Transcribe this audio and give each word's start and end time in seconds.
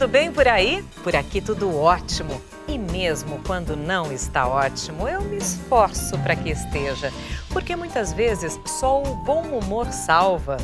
tudo 0.00 0.12
bem 0.12 0.32
por 0.32 0.48
aí? 0.48 0.82
Por 1.04 1.14
aqui 1.14 1.42
tudo 1.42 1.76
ótimo. 1.76 2.40
E 2.66 2.78
mesmo 2.78 3.38
quando 3.46 3.76
não 3.76 4.10
está 4.10 4.48
ótimo, 4.48 5.06
eu 5.06 5.20
me 5.20 5.36
esforço 5.36 6.16
para 6.20 6.34
que 6.34 6.48
esteja, 6.48 7.12
porque 7.50 7.76
muitas 7.76 8.10
vezes 8.10 8.58
só 8.64 9.02
o 9.02 9.14
bom 9.16 9.42
humor 9.42 9.92
salva. 9.92 10.56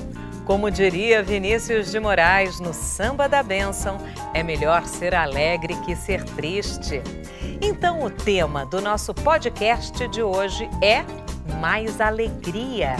Como 0.46 0.70
diria 0.70 1.22
Vinícius 1.22 1.90
de 1.90 2.00
Moraes 2.00 2.60
no 2.60 2.72
Samba 2.72 3.28
da 3.28 3.42
Bênção, 3.42 3.98
é 4.32 4.42
melhor 4.42 4.86
ser 4.86 5.14
alegre 5.14 5.76
que 5.84 5.94
ser 5.94 6.24
triste. 6.24 7.02
Então, 7.60 8.04
o 8.04 8.08
tema 8.10 8.64
do 8.64 8.80
nosso 8.80 9.12
podcast 9.12 10.08
de 10.08 10.22
hoje 10.22 10.66
é 10.82 11.04
Mais 11.60 12.00
Alegria. 12.00 12.96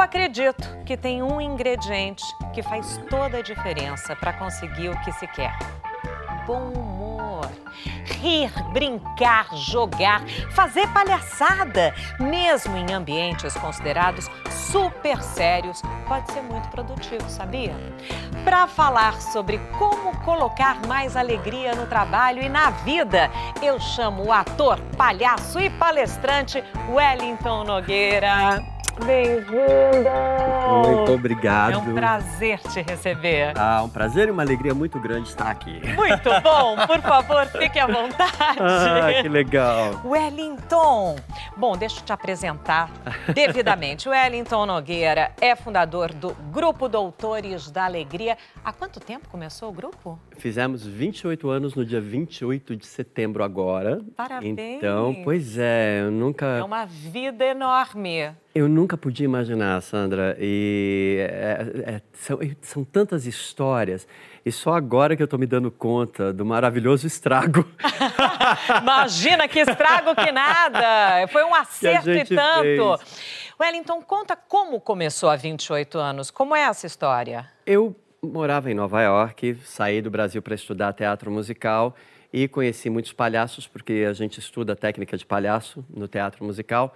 Eu 0.00 0.04
acredito 0.04 0.66
que 0.86 0.96
tem 0.96 1.22
um 1.22 1.38
ingrediente 1.38 2.24
que 2.54 2.62
faz 2.62 2.98
toda 3.10 3.36
a 3.36 3.42
diferença 3.42 4.16
para 4.16 4.32
conseguir 4.32 4.88
o 4.88 4.98
que 5.02 5.12
se 5.12 5.26
quer: 5.26 5.52
bom 6.46 6.72
humor. 6.72 7.09
Rir, 8.04 8.50
brincar, 8.72 9.54
jogar, 9.56 10.22
fazer 10.50 10.86
palhaçada, 10.88 11.94
mesmo 12.18 12.76
em 12.76 12.92
ambientes 12.92 13.54
considerados 13.54 14.28
super 14.50 15.22
sérios, 15.22 15.80
pode 16.06 16.30
ser 16.32 16.42
muito 16.42 16.68
produtivo, 16.68 17.28
sabia? 17.28 17.74
Para 18.44 18.66
falar 18.66 19.20
sobre 19.20 19.58
como 19.78 20.16
colocar 20.20 20.86
mais 20.86 21.16
alegria 21.16 21.74
no 21.74 21.86
trabalho 21.86 22.42
e 22.42 22.48
na 22.48 22.70
vida, 22.70 23.30
eu 23.62 23.80
chamo 23.80 24.26
o 24.26 24.32
ator, 24.32 24.78
palhaço 24.96 25.58
e 25.58 25.70
palestrante 25.70 26.62
Wellington 26.90 27.64
Nogueira. 27.64 28.62
Bem-vinda! 29.04 30.10
Muito 30.86 31.12
obrigado. 31.12 31.72
É 31.72 31.78
um 31.78 31.94
prazer 31.94 32.58
te 32.58 32.82
receber. 32.82 33.52
Ah, 33.56 33.82
um 33.82 33.88
prazer 33.88 34.28
e 34.28 34.30
uma 34.30 34.42
alegria 34.42 34.74
muito 34.74 35.00
grande 35.00 35.28
estar 35.28 35.50
aqui. 35.50 35.80
Muito 35.96 36.28
bom! 36.42 36.76
Por 36.86 37.00
favor, 37.00 37.29
fique 37.58 37.78
à 37.78 37.86
vontade. 37.86 38.58
Ah, 38.60 39.22
que 39.22 39.28
legal. 39.28 40.00
Wellington. 40.04 41.16
Bom, 41.56 41.76
deixa 41.76 42.00
eu 42.00 42.04
te 42.04 42.12
apresentar 42.12 42.90
devidamente. 43.34 44.08
Wellington 44.08 44.66
Nogueira 44.66 45.32
é 45.40 45.54
fundador 45.54 46.12
do 46.12 46.34
Grupo 46.52 46.88
Doutores 46.88 47.70
da 47.70 47.84
Alegria. 47.84 48.36
Há 48.64 48.72
quanto 48.72 49.00
tempo 49.00 49.28
começou 49.28 49.68
o 49.68 49.72
grupo? 49.72 50.18
Fizemos 50.38 50.86
28 50.86 51.48
anos 51.50 51.74
no 51.74 51.84
dia 51.84 52.00
28 52.00 52.76
de 52.76 52.86
setembro 52.86 53.44
agora. 53.44 54.00
Parabéns. 54.16 54.58
Então, 54.58 55.16
pois 55.24 55.58
é, 55.58 56.02
eu 56.02 56.10
nunca... 56.10 56.46
É 56.46 56.62
uma 56.62 56.84
vida 56.86 57.44
enorme. 57.44 58.30
Eu 58.52 58.68
nunca 58.68 58.96
podia 58.96 59.24
imaginar, 59.24 59.80
Sandra, 59.80 60.36
e 60.40 61.18
é, 61.20 61.66
é, 61.86 62.02
são, 62.12 62.38
são, 62.60 62.84
tantas 62.84 63.24
histórias, 63.24 64.08
e 64.44 64.50
só 64.50 64.74
agora 64.74 65.14
que 65.14 65.22
eu 65.22 65.24
estou 65.24 65.38
me 65.38 65.46
dando 65.46 65.70
conta 65.70 66.32
do 66.32 66.44
maravilhoso 66.44 67.06
estrago. 67.06 67.64
Imagina 68.82 69.46
que 69.46 69.60
estrago 69.60 70.16
que 70.16 70.32
nada! 70.32 71.28
Foi 71.28 71.44
um 71.44 71.54
acerto 71.54 72.10
e 72.10 72.24
tanto. 72.24 72.98
Fez. 72.98 73.50
Wellington, 73.60 74.02
conta 74.02 74.34
como 74.34 74.80
começou 74.80 75.28
há 75.28 75.36
28 75.36 75.96
anos, 75.98 76.30
como 76.30 76.56
é 76.56 76.62
essa 76.62 76.88
história? 76.88 77.48
Eu 77.64 77.94
morava 78.20 78.68
em 78.68 78.74
Nova 78.74 79.00
York, 79.00 79.58
saí 79.64 80.02
do 80.02 80.10
Brasil 80.10 80.42
para 80.42 80.56
estudar 80.56 80.92
teatro 80.92 81.30
musical 81.30 81.94
e 82.32 82.48
conheci 82.48 82.90
muitos 82.90 83.12
palhaços, 83.12 83.68
porque 83.68 84.04
a 84.08 84.12
gente 84.12 84.40
estuda 84.40 84.74
técnica 84.74 85.16
de 85.16 85.24
palhaço 85.24 85.84
no 85.88 86.08
teatro 86.08 86.44
musical. 86.44 86.94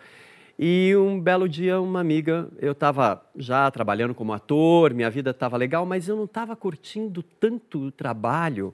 E 0.58 0.94
um 0.96 1.20
belo 1.20 1.48
dia, 1.48 1.80
uma 1.80 2.00
amiga, 2.00 2.48
eu 2.60 2.72
estava 2.72 3.22
já 3.36 3.70
trabalhando 3.70 4.14
como 4.14 4.32
ator, 4.32 4.94
minha 4.94 5.10
vida 5.10 5.30
estava 5.30 5.56
legal, 5.56 5.84
mas 5.84 6.08
eu 6.08 6.16
não 6.16 6.24
estava 6.24 6.54
curtindo 6.54 7.22
tanto 7.40 7.86
o 7.86 7.90
trabalho. 7.90 8.72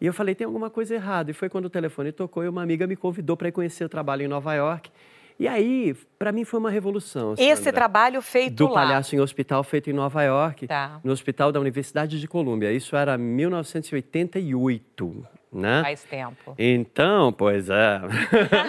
E 0.00 0.06
eu 0.06 0.14
falei, 0.14 0.34
tem 0.34 0.46
alguma 0.46 0.70
coisa 0.70 0.94
errada. 0.94 1.30
E 1.30 1.34
foi 1.34 1.50
quando 1.50 1.66
o 1.66 1.70
telefone 1.70 2.10
tocou 2.10 2.42
e 2.42 2.48
uma 2.48 2.62
amiga 2.62 2.86
me 2.86 2.96
convidou 2.96 3.36
para 3.36 3.48
ir 3.48 3.52
conhecer 3.52 3.84
o 3.84 3.88
trabalho 3.88 4.22
em 4.22 4.28
Nova 4.28 4.54
York. 4.54 4.90
E 5.38 5.46
aí, 5.46 5.94
para 6.18 6.32
mim, 6.32 6.44
foi 6.44 6.58
uma 6.58 6.70
revolução. 6.70 7.36
Sandra, 7.36 7.52
Esse 7.52 7.72
trabalho 7.72 8.22
feito 8.22 8.54
do 8.54 8.64
lá? 8.64 8.70
Do 8.70 8.74
palhaço 8.74 9.14
em 9.14 9.20
hospital, 9.20 9.62
feito 9.62 9.90
em 9.90 9.92
Nova 9.92 10.22
York, 10.22 10.66
tá. 10.66 11.00
no 11.04 11.12
hospital 11.12 11.52
da 11.52 11.60
Universidade 11.60 12.18
de 12.18 12.28
Colômbia. 12.28 12.72
Isso 12.72 12.96
era 12.96 13.18
1988 13.18 15.26
né? 15.52 15.82
Faz 15.82 16.04
tempo. 16.04 16.54
Então, 16.58 17.32
pois 17.32 17.68
é. 17.68 18.00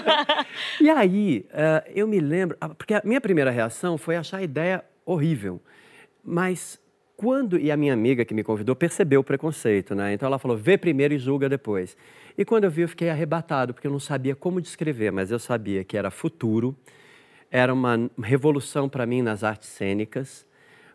e 0.82 0.90
aí, 0.90 1.46
uh, 1.50 1.92
eu 1.94 2.08
me 2.08 2.20
lembro, 2.20 2.58
ah, 2.60 2.70
porque 2.70 2.94
a 2.94 3.02
minha 3.04 3.22
primeira 3.22 3.52
reação 3.52 3.98
foi 3.98 4.16
achar 4.16 4.38
a 4.38 4.44
ideia 4.44 4.84
horrível. 5.06 5.62
Mas 6.24 6.80
quando, 7.16 7.60
e 7.60 7.72
a 7.72 7.78
minha 7.78 7.94
amiga 7.94 8.26
que 8.26 8.34
me 8.34 8.44
convidou 8.44 8.76
percebeu 8.76 9.22
o 9.22 9.24
preconceito, 9.24 9.94
né? 9.94 10.14
Então 10.14 10.26
ela 10.26 10.40
falou, 10.40 10.58
vê 10.58 10.78
primeiro 10.78 11.14
e 11.14 11.20
julga 11.20 11.48
depois. 11.48 11.96
E 12.36 12.44
quando 12.44 12.64
eu 12.64 12.72
vi, 12.72 12.82
eu 12.82 12.90
fiquei 12.90 13.10
arrebatado, 13.10 13.74
porque 13.74 13.86
eu 13.86 13.92
não 13.92 14.00
sabia 14.00 14.36
como 14.36 14.60
descrever, 14.60 15.12
mas 15.12 15.30
eu 15.30 15.38
sabia 15.38 15.84
que 15.84 15.96
era 15.96 16.10
futuro, 16.10 16.76
era 17.52 17.72
uma 17.72 18.10
revolução 18.24 18.90
para 18.90 19.06
mim 19.06 19.22
nas 19.22 19.44
artes 19.44 19.70
cênicas, 19.70 20.48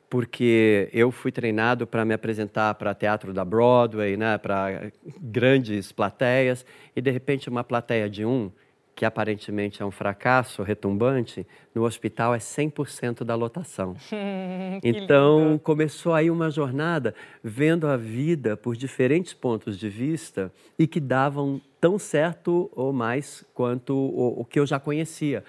porque 0.08 0.88
eu 0.92 1.10
fui 1.10 1.32
treinado 1.32 1.86
para 1.86 2.04
me 2.04 2.14
apresentar 2.14 2.74
para 2.74 2.94
teatro 2.94 3.32
da 3.32 3.44
Broadway, 3.44 4.16
né, 4.16 4.38
para 4.38 4.92
grandes 5.20 5.90
plateias, 5.92 6.64
e 6.94 7.00
de 7.00 7.10
repente 7.10 7.48
uma 7.48 7.64
plateia 7.64 8.08
de 8.08 8.24
um, 8.24 8.50
que 8.94 9.04
aparentemente 9.04 9.82
é 9.82 9.84
um 9.84 9.90
fracasso 9.90 10.62
retumbante, 10.62 11.46
no 11.74 11.84
hospital 11.84 12.34
é 12.34 12.38
100% 12.38 13.24
da 13.24 13.34
lotação. 13.34 13.94
então 14.82 15.50
lindo. 15.50 15.58
começou 15.58 16.14
aí 16.14 16.30
uma 16.30 16.50
jornada 16.50 17.14
vendo 17.44 17.86
a 17.86 17.96
vida 17.96 18.56
por 18.56 18.74
diferentes 18.74 19.34
pontos 19.34 19.78
de 19.78 19.88
vista 19.90 20.50
e 20.78 20.86
que 20.86 20.98
davam 20.98 21.60
tão 21.78 21.98
certo 21.98 22.70
ou 22.74 22.92
mais 22.92 23.44
quanto 23.52 23.94
o, 23.94 24.40
o 24.40 24.44
que 24.44 24.58
eu 24.58 24.64
já 24.64 24.80
conhecia. 24.80 25.44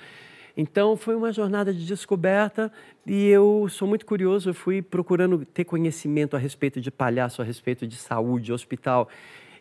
Então 0.59 0.97
foi 0.97 1.16
uma 1.16 1.31
jornada 1.31 1.72
de 1.72 1.85
descoberta 1.85 2.72
e 3.06 3.28
eu 3.28 3.68
sou 3.69 3.88
muito 3.88 4.07
curioso, 4.07 4.50
eu 4.50 4.53
fui 4.56 4.81
procurando 4.81 5.45
ter 5.45 5.63
conhecimento 5.63 6.35
a 6.35 6.40
respeito 6.40 6.81
de 6.81 6.90
palhaço, 6.90 7.44
a 7.44 7.45
respeito 7.45 7.85
de 7.85 7.95
saúde, 7.95 8.51
hospital. 8.51 9.07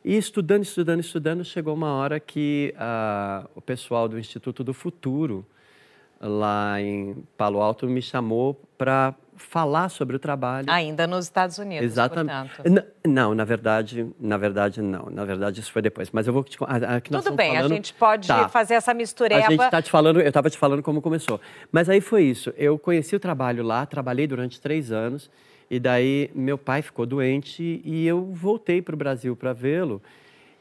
E 0.02 0.16
estudando, 0.16 0.62
estudando, 0.62 1.00
estudando, 1.00 1.44
chegou 1.44 1.74
uma 1.74 1.92
hora 1.92 2.18
que 2.18 2.72
uh, 2.76 3.46
o 3.54 3.60
pessoal 3.60 4.08
do 4.08 4.18
Instituto 4.18 4.64
do 4.64 4.72
Futuro, 4.72 5.44
lá 6.20 6.80
em 6.80 7.16
Palo 7.36 7.60
Alto, 7.60 7.86
me 7.86 8.02
chamou 8.02 8.60
para 8.76 9.14
falar 9.36 9.88
sobre 9.88 10.16
o 10.16 10.18
trabalho. 10.18 10.66
Ainda 10.70 11.06
nos 11.06 11.26
Estados 11.26 11.58
Unidos, 11.58 11.84
Exatamente. 11.84 12.52
Não, 13.06 13.34
na 13.34 13.44
verdade, 13.44 14.06
na 14.18 14.36
verdade 14.36 14.80
não. 14.82 15.08
Na 15.10 15.24
verdade 15.24 15.60
isso 15.60 15.70
foi 15.70 15.82
depois. 15.82 16.10
Mas 16.10 16.26
eu 16.26 16.32
vou 16.32 16.42
te 16.42 16.56
aqui 16.64 17.10
Tudo 17.10 17.32
bem, 17.32 17.54
falando... 17.54 17.72
a 17.72 17.74
gente 17.74 17.94
pode 17.94 18.28
tá. 18.28 18.48
fazer 18.48 18.74
essa 18.74 18.92
mistureba. 18.94 19.46
A 19.46 19.50
gente 19.50 19.62
está 19.62 19.82
te 19.82 19.90
falando, 19.90 20.20
eu 20.20 20.28
estava 20.28 20.50
te 20.50 20.58
falando 20.58 20.82
como 20.82 21.02
começou. 21.02 21.40
Mas 21.70 21.88
aí 21.88 22.00
foi 22.00 22.24
isso. 22.24 22.52
Eu 22.56 22.78
conheci 22.78 23.14
o 23.14 23.20
trabalho 23.20 23.62
lá, 23.62 23.84
trabalhei 23.86 24.26
durante 24.26 24.60
três 24.60 24.90
anos 24.90 25.30
e 25.70 25.78
daí 25.78 26.30
meu 26.34 26.56
pai 26.56 26.82
ficou 26.82 27.04
doente 27.04 27.80
e 27.84 28.06
eu 28.06 28.24
voltei 28.24 28.80
para 28.80 28.94
o 28.94 28.98
Brasil 28.98 29.36
para 29.36 29.52
vê-lo. 29.52 30.00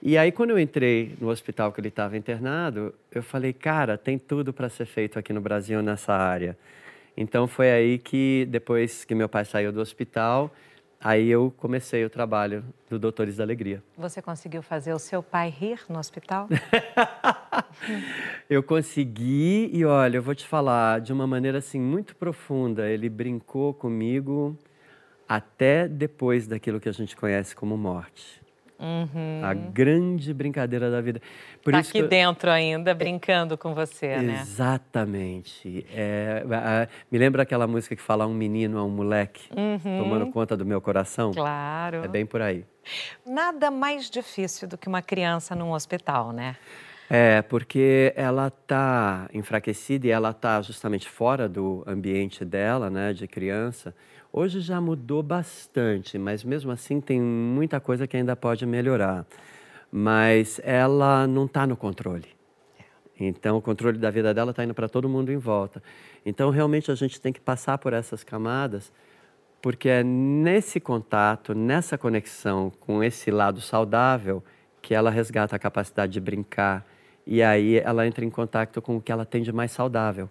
E 0.01 0.17
aí, 0.17 0.31
quando 0.31 0.51
eu 0.51 0.59
entrei 0.59 1.15
no 1.19 1.29
hospital 1.29 1.71
que 1.71 1.79
ele 1.79 1.87
estava 1.87 2.15
internado, 2.15 2.93
eu 3.11 3.23
falei, 3.23 3.53
cara, 3.53 3.97
tem 3.97 4.17
tudo 4.19 4.53
para 4.53 4.69
ser 4.69 4.85
feito 4.85 5.17
aqui 5.17 5.33
no 5.33 5.41
Brasil 5.41 5.81
nessa 5.81 6.13
área. 6.13 6.57
Então 7.17 7.47
foi 7.47 7.71
aí 7.71 7.97
que, 7.97 8.45
depois 8.49 9.05
que 9.05 9.15
meu 9.15 9.29
pai 9.29 9.45
saiu 9.45 9.71
do 9.71 9.79
hospital, 9.79 10.53
aí 10.99 11.29
eu 11.29 11.53
comecei 11.57 12.03
o 12.03 12.09
trabalho 12.09 12.63
do 12.89 12.99
Doutores 12.99 13.37
da 13.37 13.43
Alegria. 13.43 13.81
Você 13.97 14.21
conseguiu 14.21 14.61
fazer 14.61 14.93
o 14.93 14.99
seu 14.99 15.23
pai 15.23 15.49
rir 15.49 15.79
no 15.89 15.97
hospital? 15.97 16.49
eu 18.49 18.61
consegui 18.63 19.69
e 19.73 19.85
olha, 19.85 20.17
eu 20.17 20.23
vou 20.23 20.35
te 20.35 20.45
falar 20.45 21.01
de 21.01 21.13
uma 21.13 21.25
maneira 21.25 21.59
assim 21.59 21.79
muito 21.79 22.15
profunda. 22.15 22.89
Ele 22.89 23.09
brincou 23.09 23.73
comigo 23.73 24.57
até 25.27 25.87
depois 25.87 26.47
daquilo 26.47 26.79
que 26.79 26.89
a 26.89 26.93
gente 26.93 27.15
conhece 27.15 27.55
como 27.55 27.77
morte. 27.77 28.44
Uhum. 28.79 29.41
A 29.43 29.53
grande 29.53 30.33
brincadeira 30.33 30.91
da 30.91 30.99
vida. 31.01 31.21
Por 31.63 31.71
tá 31.71 31.79
aqui 31.79 32.03
dentro 32.03 32.51
ainda, 32.51 32.93
brincando 32.93 33.57
com 33.57 33.73
você, 33.73 34.17
né? 34.17 34.39
Exatamente. 34.41 35.85
É, 35.93 36.43
me 37.11 37.17
lembra 37.17 37.43
aquela 37.43 37.67
música 37.67 37.95
que 37.95 38.01
fala 38.01 38.27
um 38.27 38.33
menino 38.33 38.77
a 38.77 38.83
um 38.83 38.89
moleque 38.89 39.49
uhum. 39.55 40.03
tomando 40.03 40.27
conta 40.31 40.57
do 40.57 40.65
meu 40.65 40.81
coração? 40.81 41.31
Claro. 41.33 42.03
É 42.03 42.07
bem 42.07 42.25
por 42.25 42.41
aí. 42.41 42.65
Nada 43.25 43.71
mais 43.71 44.09
difícil 44.09 44.67
do 44.67 44.77
que 44.77 44.87
uma 44.87 45.01
criança 45.01 45.55
num 45.55 45.71
hospital, 45.71 46.31
né? 46.31 46.55
É, 47.09 47.41
porque 47.43 48.13
ela 48.15 48.47
está 48.47 49.29
enfraquecida 49.33 50.07
e 50.07 50.09
ela 50.09 50.31
está 50.31 50.61
justamente 50.61 51.07
fora 51.07 51.47
do 51.47 51.83
ambiente 51.85 52.43
dela, 52.43 52.89
né, 52.89 53.13
de 53.13 53.27
criança. 53.27 53.95
Hoje 54.37 54.59
já 54.59 54.81
mudou 54.81 55.23
bastante, 55.23 56.17
mas 56.17 56.43
mesmo 56.43 56.69
assim 56.69 56.99
tem 56.99 57.21
muita 57.21 57.79
coisa 57.79 58.05
que 58.05 58.17
ainda 58.17 58.35
pode 58.35 58.65
melhorar. 58.65 59.25
Mas 59.89 60.59
ela 60.61 61.25
não 61.25 61.45
está 61.45 61.65
no 61.65 61.77
controle. 61.77 62.27
Então, 63.17 63.55
o 63.55 63.61
controle 63.61 63.97
da 63.97 64.11
vida 64.11 64.33
dela 64.33 64.51
está 64.51 64.61
indo 64.61 64.73
para 64.73 64.89
todo 64.89 65.07
mundo 65.07 65.31
em 65.31 65.37
volta. 65.37 65.81
Então, 66.25 66.49
realmente, 66.49 66.91
a 66.91 66.95
gente 66.95 67.21
tem 67.21 67.31
que 67.31 67.39
passar 67.39 67.77
por 67.77 67.93
essas 67.93 68.25
camadas, 68.25 68.91
porque 69.61 69.87
é 69.87 70.03
nesse 70.03 70.81
contato, 70.81 71.55
nessa 71.55 71.97
conexão 71.97 72.73
com 72.81 73.01
esse 73.01 73.31
lado 73.31 73.61
saudável, 73.61 74.43
que 74.81 74.93
ela 74.93 75.09
resgata 75.09 75.55
a 75.55 75.59
capacidade 75.59 76.11
de 76.11 76.19
brincar. 76.19 76.85
E 77.25 77.41
aí 77.41 77.77
ela 77.77 78.05
entra 78.05 78.25
em 78.25 78.29
contato 78.29 78.81
com 78.81 78.97
o 78.97 79.01
que 79.01 79.13
ela 79.13 79.25
tem 79.25 79.41
de 79.41 79.53
mais 79.53 79.71
saudável. 79.71 80.29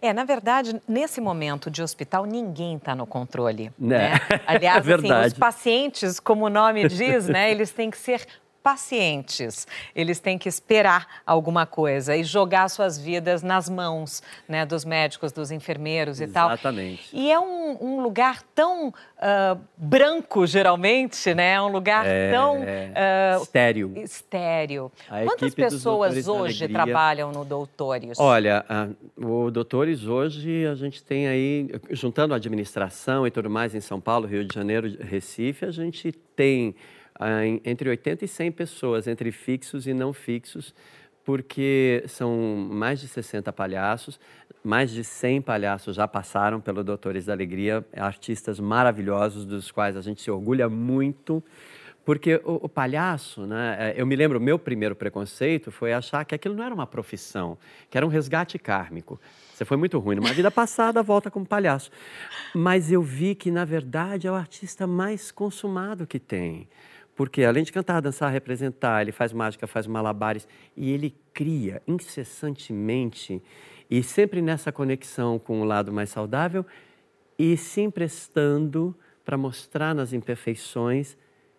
É, 0.00 0.12
na 0.12 0.24
verdade, 0.24 0.80
nesse 0.88 1.20
momento 1.20 1.70
de 1.70 1.82
hospital, 1.82 2.24
ninguém 2.24 2.76
está 2.76 2.94
no 2.94 3.06
controle. 3.06 3.72
Né? 3.78 4.10
né? 4.10 4.20
Aliás, 4.46 4.86
é 4.88 4.94
assim, 4.94 5.12
os 5.12 5.34
pacientes, 5.34 6.20
como 6.20 6.46
o 6.46 6.50
nome 6.50 6.86
diz, 6.88 7.28
né, 7.28 7.50
eles 7.50 7.70
têm 7.70 7.90
que 7.90 7.98
ser 7.98 8.26
pacientes. 8.66 9.64
Eles 9.94 10.18
têm 10.18 10.36
que 10.36 10.48
esperar 10.48 11.22
alguma 11.24 11.64
coisa 11.64 12.16
e 12.16 12.24
jogar 12.24 12.68
suas 12.68 12.98
vidas 12.98 13.40
nas 13.40 13.70
mãos 13.70 14.24
né, 14.48 14.66
dos 14.66 14.84
médicos, 14.84 15.30
dos 15.30 15.52
enfermeiros 15.52 16.18
e 16.18 16.24
Exatamente. 16.24 16.62
tal. 16.62 16.72
Exatamente. 16.72 17.10
E 17.12 17.30
é 17.30 17.38
um, 17.38 17.78
um 17.80 18.00
lugar 18.00 18.42
tão 18.56 18.88
uh, 18.88 19.60
branco, 19.76 20.44
geralmente, 20.48 21.32
né? 21.32 21.52
É 21.52 21.62
um 21.62 21.68
lugar 21.68 22.04
é, 22.08 22.32
tão... 22.32 22.56
Uh, 22.60 23.42
estéreo. 23.42 23.92
Estéreo. 23.94 24.92
A 25.08 25.22
Quantas 25.22 25.54
pessoas 25.54 26.26
hoje 26.26 26.66
trabalham 26.66 27.30
no 27.30 27.44
Doutores? 27.44 28.18
Olha, 28.18 28.66
uh, 29.16 29.46
o 29.46 29.48
Doutores 29.52 30.08
hoje 30.08 30.66
a 30.66 30.74
gente 30.74 31.04
tem 31.04 31.28
aí, 31.28 31.70
juntando 31.92 32.34
a 32.34 32.36
administração 32.36 33.24
e 33.24 33.30
tudo 33.30 33.48
mais 33.48 33.76
em 33.76 33.80
São 33.80 34.00
Paulo, 34.00 34.26
Rio 34.26 34.44
de 34.44 34.52
Janeiro, 34.52 34.92
Recife, 35.00 35.64
a 35.64 35.70
gente 35.70 36.10
tem 36.10 36.74
entre 37.64 37.88
80 37.88 38.24
e 38.24 38.28
100 38.28 38.52
pessoas, 38.52 39.06
entre 39.06 39.32
fixos 39.32 39.86
e 39.86 39.94
não 39.94 40.12
fixos, 40.12 40.74
porque 41.24 42.04
são 42.06 42.36
mais 42.70 43.00
de 43.00 43.08
60 43.08 43.52
palhaços, 43.52 44.20
mais 44.62 44.90
de 44.90 45.02
100 45.02 45.42
palhaços 45.42 45.96
já 45.96 46.06
passaram 46.06 46.60
pelo 46.60 46.84
Doutores 46.84 47.26
da 47.26 47.32
Alegria, 47.32 47.84
artistas 47.96 48.60
maravilhosos, 48.60 49.44
dos 49.44 49.70
quais 49.70 49.96
a 49.96 50.00
gente 50.00 50.22
se 50.22 50.30
orgulha 50.30 50.68
muito, 50.68 51.42
porque 52.06 52.40
o, 52.44 52.66
o, 52.66 52.68
palhaço, 52.68 53.44
né, 53.46 53.76
é, 53.80 54.00
eu 54.00 54.06
me 54.06 54.14
lembro, 54.14 54.40
meu 54.40 54.56
primeiro 54.56 54.94
preconceito 54.94 55.72
foi 55.72 55.92
achar 55.92 56.24
que 56.24 56.36
aquilo 56.36 56.54
não 56.54 56.62
era 56.62 56.72
uma 56.72 56.86
profissão, 56.86 57.58
que 57.90 57.96
era 57.98 58.06
um 58.06 58.08
resgate 58.08 58.60
kármico. 58.60 59.20
Você 59.52 59.64
foi 59.64 59.76
muito 59.76 59.98
ruim 59.98 60.14
numa 60.14 60.32
vida 60.32 60.48
passada, 60.48 61.02
volta 61.02 61.32
como 61.32 61.44
palhaço. 61.44 61.90
Mas 62.54 62.92
eu 62.92 63.02
vi 63.02 63.34
que, 63.34 63.50
na 63.50 63.64
verdade, 63.64 64.28
é 64.28 64.30
o 64.30 64.34
artista 64.34 64.86
mais 64.86 65.32
consumado 65.32 66.06
que 66.06 66.20
tem. 66.20 66.68
Porque 67.16 67.42
além 67.42 67.64
de 67.64 67.72
cantar, 67.72 68.00
dançar, 68.00 68.30
representar, 68.30 69.00
ele 69.00 69.10
faz 69.10 69.32
mágica, 69.32 69.66
faz 69.66 69.86
malabares 69.86 70.46
e 70.76 70.92
ele 70.92 71.16
cria 71.32 71.82
incessantemente 71.88 73.42
e 73.90 74.02
sempre 74.02 74.42
nessa 74.42 74.70
conexão 74.70 75.38
com 75.38 75.62
o 75.62 75.64
lado 75.64 75.92
mais 75.92 76.10
saudável 76.10 76.64
e 77.38 77.56
se 77.56 77.80
emprestando 77.80 78.94
para 79.24 79.38
mostrar 79.38 79.94
nas 79.94 80.12
imperfeições 80.12 81.16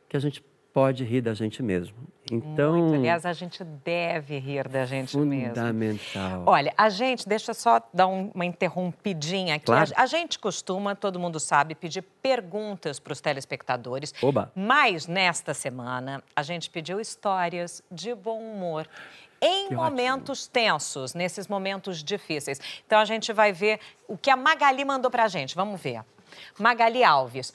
que 0.08 0.16
a 0.16 0.20
gente 0.20 0.44
pode 0.78 1.04
rir 1.04 1.22
da 1.22 1.34
gente 1.34 1.64
mesmo. 1.64 1.98
Então, 2.32 2.78
Muito. 2.78 2.94
aliás, 2.94 3.26
a 3.26 3.34
gente 3.34 3.64
deve 3.64 4.38
rir 4.38 4.68
da 4.68 4.86
gente 4.86 5.14
fundamental. 5.14 5.74
mesmo. 5.74 5.98
Fundamental. 5.98 6.44
Olha, 6.46 6.72
a 6.78 6.88
gente, 6.88 7.28
deixa 7.28 7.50
eu 7.50 7.56
só 7.56 7.82
dar 7.92 8.06
uma 8.06 8.46
interrompidinha 8.46 9.56
aqui. 9.56 9.66
Claro. 9.66 9.92
A, 9.96 10.06
gente 10.06 10.38
costuma, 10.38 10.96
todo 10.96 11.20
mundo 11.20 11.40
sabe, 11.40 11.74
pedir 11.74 12.04
perguntas 12.22 13.00
para 13.00 13.12
os 13.12 13.20
telespectadores. 13.20 14.14
Oba. 14.22 14.52
Mas 14.56 15.08
nesta 15.08 15.52
semana 15.52 16.24
a 16.36 16.44
gente 16.44 16.70
pediu 16.70 17.00
histórias 17.00 17.82
de 17.92 18.14
bom 18.14 18.40
humor 18.40 18.88
em 19.42 19.70
que 19.70 19.76
momentos 19.76 20.42
ótimo. 20.44 20.54
tensos, 20.54 21.16
nesses 21.16 21.48
momentos 21.48 22.04
difíceis. 22.04 22.62
Então 22.86 23.00
a 23.00 23.06
gente 23.06 23.34
vai 23.34 23.52
ver 23.52 23.80
o 24.08 24.16
que 24.16 24.30
a 24.30 24.38
Magali 24.38 24.86
mandou 24.86 25.10
para 25.10 25.24
a 25.24 25.28
gente. 25.28 25.56
Vamos 25.56 25.82
ver. 25.82 26.04
Magali 26.60 27.04
Alves. 27.04 27.52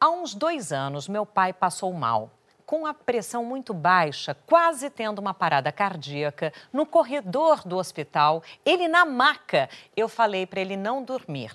Há 0.00 0.10
uns 0.10 0.34
dois 0.34 0.72
anos, 0.72 1.06
meu 1.06 1.24
pai 1.24 1.52
passou 1.52 1.92
mal 1.92 2.32
com 2.74 2.86
a 2.86 2.92
pressão 2.92 3.44
muito 3.44 3.72
baixa, 3.72 4.36
quase 4.46 4.90
tendo 4.90 5.20
uma 5.20 5.32
parada 5.32 5.70
cardíaca, 5.70 6.52
no 6.72 6.84
corredor 6.84 7.62
do 7.64 7.76
hospital, 7.76 8.42
ele 8.66 8.88
na 8.88 9.04
maca. 9.04 9.68
Eu 9.96 10.08
falei 10.08 10.44
para 10.44 10.60
ele 10.60 10.76
não 10.76 11.04
dormir. 11.04 11.52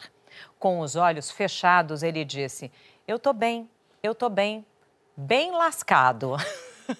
Com 0.57 0.80
os 0.80 0.95
olhos 0.95 1.30
fechados, 1.30 2.04
ele 2.04 2.24
disse: 2.24 2.71
Eu 3.06 3.19
tô 3.19 3.33
bem, 3.33 3.69
eu 4.01 4.16
tô 4.16 4.30
bem, 4.30 4.66
bem 5.18 5.51
lascado. 5.51 6.38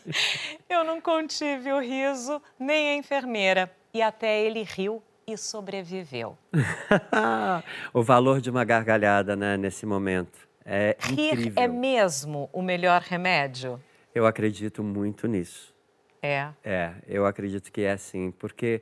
eu 0.68 0.84
não 0.84 1.00
contive 1.00 1.72
o 1.72 1.80
riso, 1.80 2.42
nem 2.60 2.90
a 2.90 2.96
enfermeira. 2.96 3.74
E 3.94 4.02
até 4.02 4.42
ele 4.42 4.64
riu 4.64 5.02
e 5.26 5.38
sobreviveu. 5.38 6.38
o 7.94 8.04
valor 8.04 8.42
de 8.42 8.50
uma 8.50 8.66
gargalhada, 8.66 9.38
né, 9.38 9.56
nesse 9.56 9.86
momento. 9.86 10.50
É 10.66 10.98
Rir 11.00 11.32
incrível. 11.32 11.64
é 11.64 11.68
mesmo 11.70 12.50
o 12.52 12.62
melhor 12.62 13.00
remédio? 13.00 13.82
Eu 14.14 14.26
acredito 14.26 14.84
muito 14.84 15.28
nisso. 15.28 15.74
É. 16.22 16.50
É, 16.64 16.94
eu 17.08 17.26
acredito 17.26 17.72
que 17.72 17.82
é 17.82 17.92
assim, 17.92 18.32
porque, 18.32 18.82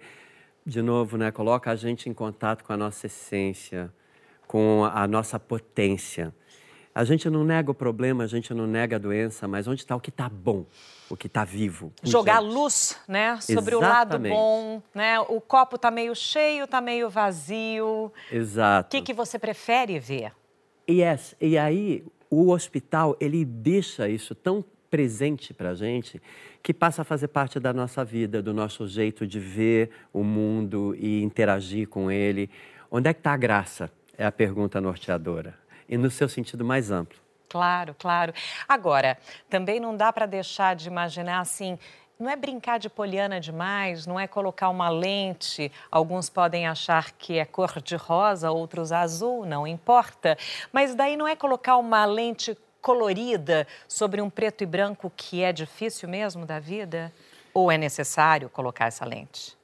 de 0.65 0.81
novo, 0.81 1.17
né, 1.17 1.31
coloca 1.31 1.69
a 1.69 1.75
gente 1.75 2.09
em 2.09 2.13
contato 2.13 2.63
com 2.63 2.73
a 2.73 2.77
nossa 2.77 3.05
essência, 3.05 3.93
com 4.47 4.83
a 4.85 5.07
nossa 5.07 5.39
potência. 5.39 6.33
A 6.95 7.03
gente 7.03 7.29
não 7.29 7.43
nega 7.43 7.69
o 7.69 7.75
problema, 7.75 8.23
a 8.23 8.27
gente 8.27 8.51
não 8.55 8.65
nega 8.65 8.95
a 8.95 8.99
doença, 8.99 9.47
mas 9.47 9.67
onde 9.67 9.81
está 9.81 9.95
o 9.95 9.99
que 9.99 10.09
está 10.09 10.27
bom, 10.27 10.65
o 11.07 11.15
que 11.15 11.27
está 11.27 11.45
vivo? 11.45 11.93
Jogar 12.01 12.41
gente. 12.41 12.53
luz, 12.53 12.99
né, 13.07 13.39
sobre 13.39 13.75
Exatamente. 13.75 13.75
o 13.75 13.79
lado 13.79 14.19
bom, 14.19 14.81
né? 14.95 15.19
O 15.19 15.39
copo 15.39 15.75
está 15.75 15.91
meio 15.91 16.15
cheio, 16.15 16.63
está 16.63 16.81
meio 16.81 17.07
vazio. 17.07 18.11
Exato. 18.31 18.87
O 18.87 18.89
que, 18.89 19.05
que 19.05 19.13
você 19.13 19.37
prefere 19.37 19.99
ver? 19.99 20.31
Yes. 20.89 21.35
E 21.39 21.55
aí, 21.55 22.03
o 22.31 22.49
hospital, 22.49 23.15
ele 23.19 23.45
deixa 23.45 24.09
isso 24.09 24.33
tão 24.33 24.65
presente 24.89 25.53
para 25.53 25.71
a 25.71 25.75
gente 25.75 26.21
que 26.61 26.73
passa 26.73 27.01
a 27.01 27.05
fazer 27.05 27.27
parte 27.29 27.59
da 27.59 27.73
nossa 27.73 28.03
vida, 28.03 28.41
do 28.41 28.53
nosso 28.53 28.87
jeito 28.87 29.25
de 29.25 29.39
ver 29.39 29.91
o 30.11 30.23
mundo 30.23 30.95
e 30.97 31.21
interagir 31.21 31.87
com 31.87 32.11
ele. 32.11 32.49
Onde 32.89 33.09
é 33.09 33.13
que 33.13 33.19
está 33.19 33.33
a 33.33 33.37
graça? 33.37 33.91
É 34.17 34.25
a 34.25 34.31
pergunta 34.31 34.81
norteadora. 34.81 35.57
E 35.87 35.97
no 35.97 36.09
seu 36.09 36.27
sentido 36.27 36.65
mais 36.65 36.91
amplo. 36.91 37.17
Claro, 37.49 37.95
claro. 37.97 38.33
Agora, 38.67 39.17
também 39.49 39.79
não 39.79 39.95
dá 39.95 40.11
para 40.11 40.25
deixar 40.25 40.75
de 40.75 40.87
imaginar 40.87 41.39
assim. 41.39 41.77
Não 42.19 42.29
é 42.29 42.35
brincar 42.35 42.79
de 42.79 42.89
poliana 42.89 43.39
demais, 43.39 44.07
não 44.07 44.19
é 44.19 44.27
colocar 44.27 44.69
uma 44.69 44.89
lente. 44.89 45.71
Alguns 45.91 46.29
podem 46.29 46.67
achar 46.67 47.11
que 47.11 47.37
é 47.37 47.45
cor 47.45 47.79
de 47.81 47.95
rosa, 47.95 48.49
outros 48.49 48.91
azul, 48.91 49.45
não 49.45 49.67
importa. 49.67 50.35
Mas 50.73 50.95
daí 50.95 51.15
não 51.15 51.27
é 51.27 51.35
colocar 51.35 51.77
uma 51.77 52.03
lente 52.05 52.57
colorida 52.81 53.67
sobre 53.87 54.21
um 54.21 54.29
preto 54.29 54.63
e 54.63 54.67
branco 54.67 55.11
que 55.15 55.41
é 55.43 55.51
difícil 55.51 56.07
mesmo 56.07 56.45
da 56.45 56.59
vida? 56.59 57.11
Ou 57.53 57.71
é 57.71 57.77
necessário 57.77 58.49
colocar 58.49 58.85
essa 58.85 59.05
lente? 59.05 59.57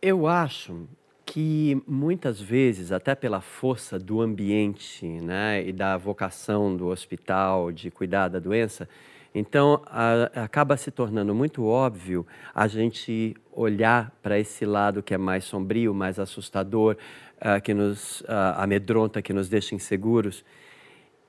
Eu 0.00 0.26
acho 0.26 0.88
que 1.26 1.80
muitas 1.86 2.40
vezes, 2.40 2.90
até 2.90 3.14
pela 3.14 3.40
força 3.40 3.98
do 3.98 4.20
ambiente 4.20 5.06
né, 5.06 5.62
e 5.64 5.72
da 5.72 5.96
vocação 5.96 6.76
do 6.76 6.88
hospital 6.88 7.70
de 7.70 7.90
cuidar 7.90 8.28
da 8.28 8.38
doença, 8.38 8.88
então 9.34 9.80
a, 9.86 10.42
acaba 10.42 10.76
se 10.76 10.90
tornando 10.90 11.34
muito 11.34 11.64
óbvio 11.64 12.26
a 12.52 12.66
gente 12.66 13.36
olhar 13.52 14.10
para 14.22 14.38
esse 14.38 14.64
lado 14.64 15.02
que 15.02 15.14
é 15.14 15.18
mais 15.18 15.44
sombrio, 15.44 15.94
mais 15.94 16.18
assustador, 16.18 16.96
uh, 17.36 17.60
que 17.62 17.72
nos 17.72 18.22
uh, 18.22 18.56
amedronta, 18.56 19.22
que 19.22 19.32
nos 19.32 19.48
deixa 19.48 19.74
inseguros. 19.74 20.44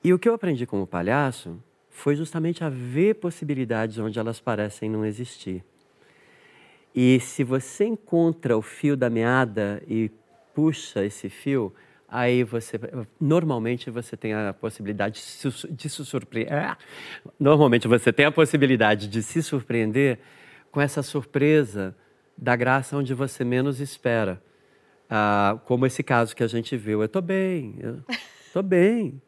E 0.04 0.12
o 0.12 0.18
que 0.18 0.28
eu 0.28 0.34
aprendi 0.34 0.66
como 0.66 0.86
palhaço 0.86 1.62
foi 1.88 2.16
justamente 2.16 2.64
a 2.64 2.68
ver 2.68 3.14
possibilidades 3.14 3.98
onde 3.98 4.18
elas 4.18 4.40
parecem 4.40 4.90
não 4.90 5.04
existir. 5.04 5.64
E 6.94 7.20
se 7.20 7.44
você 7.44 7.84
encontra 7.84 8.56
o 8.56 8.62
fio 8.62 8.96
da 8.96 9.08
meada 9.08 9.80
e 9.86 10.10
puxa 10.52 11.04
esse 11.04 11.28
fio, 11.28 11.72
aí 12.08 12.42
você 12.42 12.78
normalmente 13.20 13.90
você 13.90 14.16
tem 14.16 14.34
a 14.34 14.52
possibilidade 14.52 15.22
de 15.70 15.88
se 15.88 16.04
surpreender. 16.04 16.52
É, 16.52 16.76
normalmente 17.38 17.86
você 17.86 18.12
tem 18.12 18.26
a 18.26 18.32
possibilidade 18.32 19.06
de 19.06 19.22
se 19.22 19.42
surpreender 19.42 20.18
com 20.70 20.80
essa 20.80 21.02
surpresa 21.02 21.94
da 22.36 22.56
graça 22.56 22.96
onde 22.96 23.14
você 23.14 23.44
menos 23.44 23.80
espera. 23.80 24.42
Ah, 25.08 25.58
como 25.64 25.86
esse 25.86 26.02
caso 26.02 26.34
que 26.34 26.42
a 26.42 26.48
gente 26.48 26.76
viu. 26.76 27.00
Eu 27.00 27.06
estou 27.06 27.22
bem, 27.22 27.76
eu 27.78 28.02
estou 28.46 28.62
bem 28.62 29.20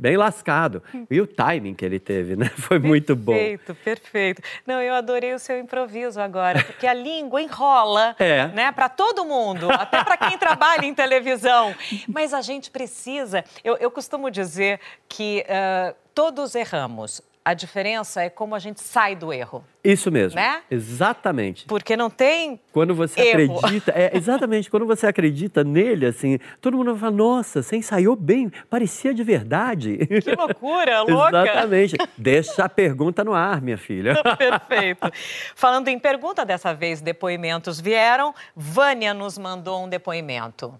bem 0.00 0.16
lascado. 0.16 0.82
E 1.10 1.20
o 1.20 1.26
timing 1.26 1.74
que 1.74 1.84
ele 1.84 2.00
teve, 2.00 2.34
né? 2.34 2.46
Foi 2.46 2.80
perfeito, 2.80 2.86
muito 2.86 3.16
bom. 3.16 3.32
Perfeito, 3.32 3.74
perfeito. 3.74 4.42
Não, 4.66 4.80
eu 4.80 4.94
adorei 4.94 5.34
o 5.34 5.38
seu 5.38 5.58
improviso 5.58 6.20
agora, 6.20 6.64
porque 6.64 6.86
a 6.86 6.94
língua 6.94 7.42
enrola, 7.42 8.16
é. 8.18 8.48
né? 8.48 8.72
Para 8.72 8.88
todo 8.88 9.24
mundo, 9.24 9.70
até 9.70 10.02
para 10.02 10.16
quem 10.16 10.38
trabalha 10.38 10.86
em 10.86 10.94
televisão. 10.94 11.74
Mas 12.08 12.32
a 12.32 12.40
gente 12.40 12.70
precisa. 12.70 13.44
Eu, 13.62 13.76
eu 13.76 13.90
costumo 13.90 14.30
dizer 14.30 14.80
que 15.08 15.44
uh, 15.44 15.94
todos 16.14 16.54
erramos. 16.54 17.20
A 17.42 17.54
diferença 17.54 18.22
é 18.22 18.28
como 18.28 18.54
a 18.54 18.58
gente 18.58 18.82
sai 18.82 19.16
do 19.16 19.32
erro. 19.32 19.64
Isso 19.82 20.10
mesmo. 20.10 20.38
Né? 20.38 20.60
Exatamente. 20.70 21.64
Porque 21.64 21.96
não 21.96 22.10
tem. 22.10 22.60
Quando 22.70 22.94
você 22.94 23.18
erro. 23.20 23.58
acredita, 23.58 23.92
é, 23.92 24.14
exatamente, 24.14 24.70
quando 24.70 24.84
você 24.86 25.06
acredita 25.06 25.64
nele, 25.64 26.04
assim, 26.04 26.38
todo 26.60 26.76
mundo 26.76 26.94
fala, 26.96 27.10
nossa, 27.10 27.62
você 27.62 27.76
ensaiou 27.76 28.14
bem, 28.14 28.52
parecia 28.68 29.14
de 29.14 29.24
verdade. 29.24 29.96
Que 30.06 30.36
loucura, 30.36 31.00
louca. 31.08 31.42
Exatamente. 31.42 31.96
Deixa 32.16 32.64
a 32.64 32.68
pergunta 32.68 33.24
no 33.24 33.32
ar, 33.32 33.62
minha 33.62 33.78
filha. 33.78 34.22
Perfeito. 34.36 35.10
Falando 35.54 35.88
em 35.88 35.98
pergunta, 35.98 36.44
dessa 36.44 36.74
vez 36.74 37.00
depoimentos 37.00 37.80
vieram. 37.80 38.34
Vânia 38.54 39.14
nos 39.14 39.38
mandou 39.38 39.82
um 39.82 39.88
depoimento. 39.88 40.78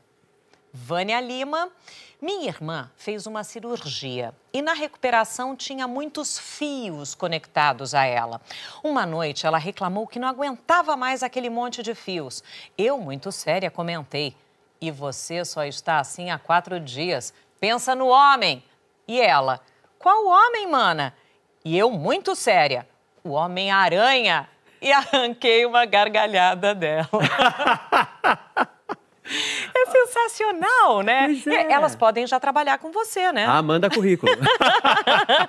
Vânia 0.72 1.20
Lima. 1.22 1.70
Minha 2.20 2.48
irmã 2.48 2.90
fez 2.96 3.26
uma 3.26 3.42
cirurgia 3.42 4.34
e 4.52 4.60
na 4.60 4.74
recuperação 4.74 5.56
tinha 5.56 5.88
muitos 5.88 6.38
fios 6.38 7.14
conectados 7.14 7.94
a 7.94 8.04
ela. 8.04 8.42
Uma 8.84 9.06
noite 9.06 9.46
ela 9.46 9.56
reclamou 9.56 10.06
que 10.06 10.18
não 10.18 10.28
aguentava 10.28 10.98
mais 10.98 11.22
aquele 11.22 11.48
monte 11.48 11.82
de 11.82 11.94
fios. 11.94 12.44
Eu, 12.76 12.98
muito 12.98 13.32
séria, 13.32 13.70
comentei: 13.70 14.36
E 14.78 14.90
você 14.90 15.46
só 15.46 15.64
está 15.64 15.98
assim 15.98 16.30
há 16.30 16.38
quatro 16.38 16.78
dias? 16.78 17.32
Pensa 17.58 17.94
no 17.94 18.08
homem. 18.08 18.62
E 19.08 19.18
ela: 19.18 19.58
Qual 19.98 20.26
homem, 20.26 20.66
mana? 20.66 21.14
E 21.64 21.78
eu, 21.78 21.90
muito 21.90 22.36
séria: 22.36 22.86
O 23.24 23.30
Homem-Aranha. 23.30 24.46
E 24.82 24.92
arranquei 24.92 25.64
uma 25.64 25.86
gargalhada 25.86 26.74
dela. 26.74 27.08
É 29.72 29.90
sensacional, 29.90 31.02
né? 31.02 31.28
É. 31.46 31.72
Elas 31.72 31.94
podem 31.96 32.26
já 32.26 32.38
trabalhar 32.38 32.78
com 32.78 32.90
você, 32.90 33.32
né? 33.32 33.46
Ah, 33.46 33.62
manda 33.62 33.88
currículo. 33.88 34.32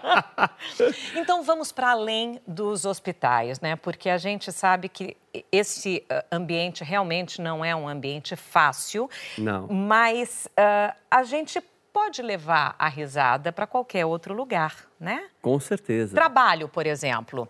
então 1.16 1.44
vamos 1.44 1.72
para 1.72 1.92
além 1.92 2.40
dos 2.48 2.86
hospitais, 2.86 3.60
né? 3.60 3.76
Porque 3.76 4.10
a 4.10 4.18
gente 4.18 4.52
sabe 4.52 4.88
que 4.90 5.18
esse 5.52 6.06
uh, 6.12 6.36
ambiente 6.36 6.84
realmente 6.84 7.42
não 7.42 7.64
é 7.64 7.76
um 7.76 7.88
ambiente 7.88 8.36
fácil. 8.36 9.10
Não. 9.38 9.68
Mas 9.68 10.48
uh, 10.52 10.96
a 11.10 11.24
gente 11.24 11.62
pode 11.92 12.22
levar 12.22 12.76
a 12.80 12.88
risada 12.88 13.52
para 13.52 13.68
qualquer 13.68 14.06
outro 14.06 14.34
lugar, 14.34 14.76
né? 15.00 15.28
Com 15.42 15.60
certeza. 15.60 16.16
Trabalho, 16.16 16.68
por 16.70 16.86
exemplo. 16.86 17.48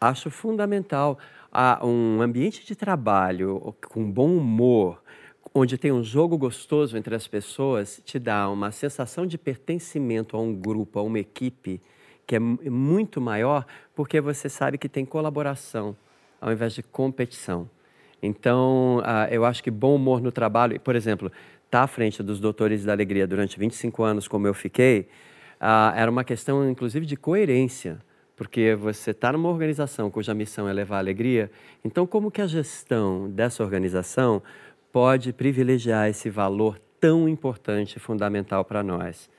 Acho 0.00 0.30
fundamental. 0.30 1.18
Ah, 1.52 1.80
um 1.82 2.22
ambiente 2.22 2.64
de 2.64 2.76
trabalho 2.76 3.74
com 3.88 4.08
bom 4.10 4.36
humor, 4.36 5.02
onde 5.54 5.76
tem 5.76 5.90
um 5.90 6.02
jogo 6.02 6.38
gostoso 6.38 6.96
entre 6.96 7.14
as 7.14 7.26
pessoas, 7.26 8.00
te 8.04 8.18
dá 8.18 8.48
uma 8.48 8.70
sensação 8.70 9.26
de 9.26 9.36
pertencimento 9.36 10.36
a 10.36 10.40
um 10.40 10.54
grupo, 10.54 10.98
a 10.98 11.02
uma 11.02 11.18
equipe, 11.18 11.80
que 12.26 12.36
é 12.36 12.38
muito 12.38 13.20
maior, 13.20 13.66
porque 13.94 14.20
você 14.20 14.48
sabe 14.48 14.78
que 14.78 14.88
tem 14.88 15.04
colaboração 15.04 15.96
ao 16.40 16.52
invés 16.52 16.72
de 16.72 16.82
competição. 16.82 17.68
Então, 18.22 19.02
eu 19.30 19.44
acho 19.44 19.62
que 19.62 19.70
bom 19.70 19.96
humor 19.96 20.20
no 20.20 20.30
trabalho, 20.30 20.78
por 20.80 20.94
exemplo, 20.94 21.28
estar 21.28 21.78
tá 21.78 21.82
à 21.82 21.86
frente 21.86 22.22
dos 22.22 22.38
doutores 22.38 22.84
da 22.84 22.92
alegria 22.92 23.26
durante 23.26 23.58
25 23.58 24.02
anos, 24.02 24.28
como 24.28 24.46
eu 24.46 24.54
fiquei, 24.54 25.08
era 25.94 26.10
uma 26.10 26.24
questão, 26.24 26.68
inclusive, 26.68 27.04
de 27.04 27.16
coerência 27.16 27.98
porque 28.40 28.74
você 28.74 29.10
está 29.10 29.30
numa 29.34 29.50
organização 29.50 30.10
cuja 30.10 30.32
missão 30.32 30.66
é 30.66 30.72
levar 30.72 30.96
alegria, 30.96 31.50
então 31.84 32.06
como 32.06 32.30
que 32.30 32.40
a 32.40 32.46
gestão 32.46 33.28
dessa 33.28 33.62
organização 33.62 34.42
pode 34.92 35.32
privilegiar 35.32 36.08
esse 36.08 36.28
valor 36.28 36.80
tão 37.00 37.28
importante 37.28 37.96
e 37.96 38.00
fundamental 38.00 38.64
para 38.64 38.82
nós. 38.82 39.30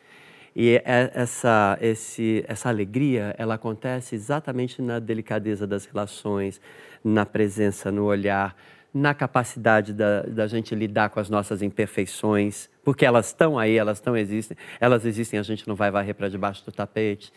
E 0.55 0.75
é, 0.83 1.11
essa, 1.13 1.77
esse, 1.79 2.43
essa 2.47 2.69
alegria, 2.69 3.33
ela 3.37 3.55
acontece 3.55 4.15
exatamente 4.15 4.81
na 4.81 4.99
delicadeza 4.99 5.65
das 5.65 5.85
relações, 5.85 6.59
na 7.03 7.25
presença, 7.25 7.91
no 7.91 8.05
olhar, 8.05 8.55
na 8.93 9.13
capacidade 9.13 9.93
da, 9.93 10.23
da 10.23 10.47
gente 10.47 10.75
lidar 10.75 11.09
com 11.09 11.19
as 11.19 11.29
nossas 11.29 11.61
imperfeições, 11.61 12.69
porque 12.83 13.05
elas 13.05 13.27
estão 13.27 13.57
aí, 13.57 13.77
elas 13.77 13.99
estão 13.99 14.17
existem, 14.17 14.57
elas 14.79 15.05
existem, 15.05 15.39
a 15.39 15.43
gente 15.43 15.65
não 15.67 15.75
vai 15.75 15.89
varrer 15.89 16.13
para 16.13 16.27
debaixo 16.27 16.65
do 16.65 16.71
tapete. 16.71 17.31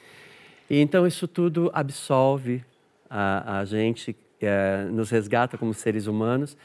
E 0.69 0.81
então 0.81 1.07
isso 1.07 1.29
tudo 1.29 1.71
absolve 1.73 2.65
a, 3.09 3.61
a 3.61 3.65
gente, 3.65 4.17
é, 4.41 4.85
nos 4.91 5.11
resgata 5.11 5.57
como 5.57 5.73
seres 5.73 6.09
humanos 6.09 6.57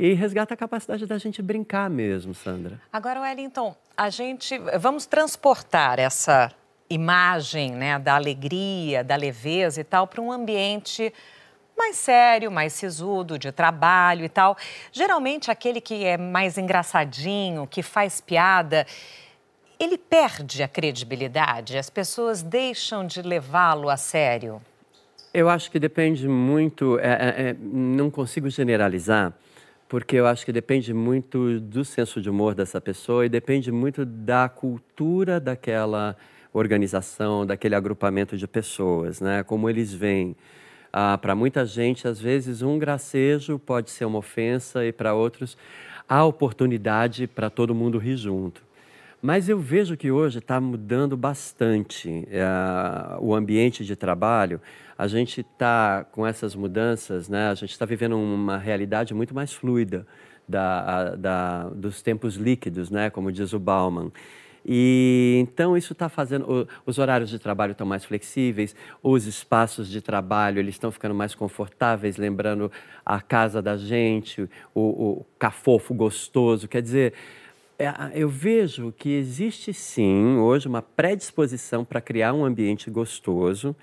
e 0.00 0.14
resgata 0.14 0.54
a 0.54 0.56
capacidade 0.56 1.04
da 1.04 1.18
gente 1.18 1.42
brincar 1.42 1.90
mesmo, 1.90 2.34
Sandra. 2.34 2.80
Agora, 2.90 3.20
Wellington, 3.20 3.76
a 3.94 4.08
gente 4.08 4.56
vamos 4.78 5.04
transportar 5.04 5.98
essa 5.98 6.50
imagem, 6.88 7.72
né, 7.72 7.98
da 7.98 8.14
alegria, 8.14 9.04
da 9.04 9.14
leveza 9.14 9.82
e 9.82 9.84
tal 9.84 10.06
para 10.06 10.22
um 10.22 10.32
ambiente 10.32 11.12
mais 11.76 11.96
sério, 11.96 12.50
mais 12.50 12.72
sisudo, 12.72 13.38
de 13.38 13.52
trabalho 13.52 14.24
e 14.24 14.28
tal. 14.30 14.56
Geralmente 14.90 15.50
aquele 15.50 15.82
que 15.82 16.02
é 16.02 16.16
mais 16.16 16.56
engraçadinho, 16.56 17.66
que 17.66 17.82
faz 17.82 18.22
piada, 18.22 18.86
ele 19.78 19.98
perde 19.98 20.62
a 20.62 20.68
credibilidade. 20.68 21.76
As 21.76 21.90
pessoas 21.90 22.42
deixam 22.42 23.06
de 23.06 23.20
levá-lo 23.20 23.90
a 23.90 23.98
sério. 23.98 24.62
Eu 25.32 25.50
acho 25.50 25.70
que 25.70 25.78
depende 25.78 26.26
muito. 26.26 26.98
É, 26.98 27.04
é, 27.04 27.50
é 27.50 27.56
não 27.60 28.10
consigo 28.10 28.48
generalizar 28.48 29.34
porque 29.90 30.14
eu 30.14 30.24
acho 30.24 30.46
que 30.46 30.52
depende 30.52 30.94
muito 30.94 31.58
do 31.58 31.84
senso 31.84 32.22
de 32.22 32.30
humor 32.30 32.54
dessa 32.54 32.80
pessoa 32.80 33.26
e 33.26 33.28
depende 33.28 33.72
muito 33.72 34.04
da 34.04 34.48
cultura 34.48 35.40
daquela 35.40 36.16
organização, 36.52 37.44
daquele 37.44 37.74
agrupamento 37.74 38.36
de 38.36 38.46
pessoas, 38.46 39.20
né? 39.20 39.42
Como 39.42 39.68
eles 39.68 39.92
veem. 39.92 40.36
Ah, 40.92 41.18
para 41.18 41.34
muita 41.34 41.66
gente, 41.66 42.06
às 42.06 42.20
vezes, 42.20 42.62
um 42.62 42.78
gracejo 42.78 43.58
pode 43.58 43.90
ser 43.90 44.04
uma 44.04 44.18
ofensa 44.18 44.86
e 44.86 44.92
para 44.92 45.12
outros 45.12 45.58
há 46.08 46.24
oportunidade 46.24 47.26
para 47.26 47.50
todo 47.50 47.74
mundo 47.74 47.98
rir 47.98 48.16
junto. 48.16 48.62
Mas 49.20 49.48
eu 49.48 49.58
vejo 49.58 49.96
que 49.96 50.10
hoje 50.10 50.38
está 50.38 50.60
mudando 50.60 51.16
bastante 51.16 52.26
é, 52.30 52.46
o 53.20 53.34
ambiente 53.34 53.84
de 53.84 53.94
trabalho. 53.96 54.60
A 55.00 55.06
gente 55.06 55.40
está 55.40 56.04
com 56.12 56.26
essas 56.26 56.54
mudanças, 56.54 57.26
né? 57.26 57.48
a 57.48 57.54
gente 57.54 57.70
está 57.70 57.86
vivendo 57.86 58.18
uma 58.18 58.58
realidade 58.58 59.14
muito 59.14 59.34
mais 59.34 59.50
fluida 59.50 60.06
da, 60.46 61.16
da, 61.16 61.70
dos 61.70 62.02
tempos 62.02 62.34
líquidos, 62.34 62.90
né? 62.90 63.08
como 63.08 63.32
diz 63.32 63.54
o 63.54 63.58
Bauman. 63.58 64.12
E 64.62 65.38
então 65.40 65.74
isso 65.74 65.94
está 65.94 66.10
fazendo. 66.10 66.68
Os 66.84 66.98
horários 66.98 67.30
de 67.30 67.38
trabalho 67.38 67.72
estão 67.72 67.86
mais 67.86 68.04
flexíveis, 68.04 68.76
os 69.02 69.24
espaços 69.24 69.88
de 69.88 70.02
trabalho 70.02 70.58
eles 70.58 70.74
estão 70.74 70.90
ficando 70.92 71.14
mais 71.14 71.34
confortáveis, 71.34 72.18
lembrando 72.18 72.70
a 73.02 73.22
casa 73.22 73.62
da 73.62 73.78
gente, 73.78 74.42
o, 74.74 74.80
o 74.82 75.26
cafofo 75.38 75.94
gostoso. 75.94 76.68
Quer 76.68 76.82
dizer, 76.82 77.14
é, 77.78 77.90
eu 78.12 78.28
vejo 78.28 78.92
que 78.92 79.08
existe 79.08 79.72
sim 79.72 80.36
hoje 80.36 80.68
uma 80.68 80.82
predisposição 80.82 81.86
para 81.86 82.02
criar 82.02 82.34
um 82.34 82.44
ambiente 82.44 82.90
gostoso. 82.90 83.74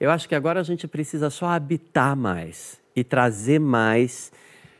Eu 0.00 0.10
acho 0.10 0.26
que 0.26 0.34
agora 0.34 0.58
a 0.58 0.62
gente 0.62 0.88
precisa 0.88 1.28
só 1.28 1.46
habitar 1.46 2.16
mais 2.16 2.80
e 2.96 3.04
trazer 3.04 3.60
mais. 3.60 4.32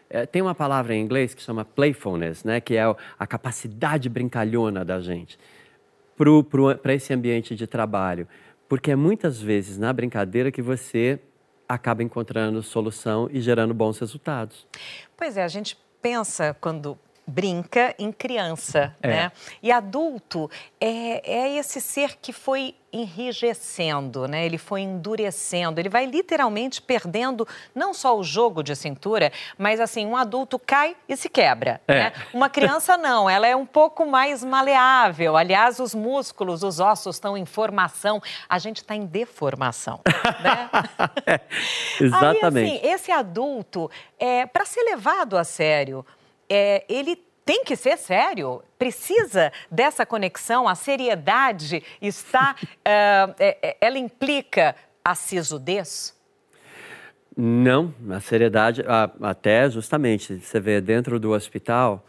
É, 0.09 0.25
tem 0.25 0.41
uma 0.41 0.55
palavra 0.55 0.95
em 0.95 1.03
inglês 1.03 1.35
que 1.35 1.43
chama 1.43 1.63
playfulness, 1.63 2.43
né? 2.43 2.59
que 2.59 2.75
é 2.75 2.83
a 3.19 3.27
capacidade 3.27 4.09
brincalhona 4.09 4.83
da 4.83 4.99
gente 4.99 5.39
para 6.81 6.95
esse 6.95 7.13
ambiente 7.13 7.55
de 7.55 7.67
trabalho. 7.67 8.27
Porque 8.67 8.91
é 8.91 8.97
muitas 8.97 9.41
vezes 9.41 9.77
na 9.77 9.93
brincadeira 9.93 10.51
que 10.51 10.63
você 10.63 11.21
acaba 11.69 12.03
encontrando 12.03 12.63
solução 12.63 13.29
e 13.31 13.41
gerando 13.41 13.75
bons 13.75 13.99
resultados. 13.99 14.67
Pois 15.17 15.37
é, 15.37 15.45
a 15.45 15.49
gente 15.49 15.79
pensa 16.01 16.57
quando 16.61 16.99
brinca 17.31 17.95
em 17.99 18.11
criança, 18.11 18.95
é. 19.01 19.09
né? 19.09 19.33
E 19.63 19.71
adulto 19.71 20.51
é, 20.81 21.23
é 21.25 21.57
esse 21.57 21.81
ser 21.81 22.17
que 22.21 22.33
foi 22.33 22.75
enrijecendo, 22.93 24.27
né? 24.27 24.45
Ele 24.45 24.59
foi 24.59 24.81
endurecendo, 24.81 25.79
ele 25.79 25.89
vai 25.89 26.07
literalmente 26.07 26.83
perdendo 26.83 27.47
não 27.73 27.95
só 27.95 28.19
o 28.19 28.25
jogo 28.25 28.65
de 28.65 28.75
cintura, 28.75 29.31
mas 29.57 29.79
assim, 29.79 30.05
um 30.05 30.17
adulto 30.17 30.59
cai 30.59 30.97
e 31.09 31.17
se 31.17 31.29
quebra, 31.29 31.81
é. 31.87 31.95
né? 31.95 32.13
Uma 32.35 32.49
criança 32.49 32.97
não, 32.99 33.31
ela 33.31 33.47
é 33.47 33.55
um 33.55 33.67
pouco 33.67 34.05
mais 34.05 34.43
maleável. 34.43 35.37
Aliás, 35.37 35.79
os 35.79 35.95
músculos, 35.95 36.65
os 36.65 36.81
ossos 36.81 37.17
estão 37.17 37.37
em 37.37 37.47
formação, 37.47 38.21
a 38.49 38.59
gente 38.59 38.79
está 38.79 38.97
em 38.97 39.07
deformação, 39.07 40.01
né? 40.43 40.69
é, 41.27 41.41
exatamente. 42.01 42.59
Aí, 42.59 42.77
assim, 42.77 42.89
esse 42.89 43.13
adulto, 43.13 43.89
é, 44.19 44.47
para 44.47 44.65
ser 44.65 44.83
levado 44.83 45.39
a 45.39 45.45
sério, 45.45 46.05
é, 46.51 46.85
ele 46.89 47.17
tem 47.45 47.65
que 47.65 47.75
ser 47.75 47.97
sério, 47.97 48.63
precisa 48.79 49.53
dessa 49.71 50.05
conexão, 50.05 50.69
a 50.69 50.75
seriedade 50.75 51.83
está, 52.01 52.55
uh, 52.63 53.35
ela 53.81 53.99
implica 53.99 54.75
a 55.05 55.15
sisudez? 55.15 56.19
Não, 57.37 57.95
a 58.11 58.21
seriedade, 58.21 58.85
até 59.23 59.71
justamente, 59.71 60.39
você 60.39 60.61
vê 60.61 60.81
dentro 60.81 61.19
do 61.19 61.31
hospital, 61.31 62.05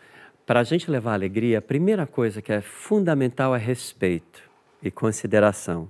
para 0.46 0.60
a 0.60 0.64
gente 0.64 0.92
levar 0.92 1.14
alegria, 1.14 1.60
a 1.60 1.62
primeira 1.62 2.06
coisa 2.06 2.42
que 2.42 2.52
é 2.52 2.60
fundamental 2.60 3.56
é 3.56 3.60
respeito 3.60 4.44
e 4.84 4.92
consideração. 4.92 5.90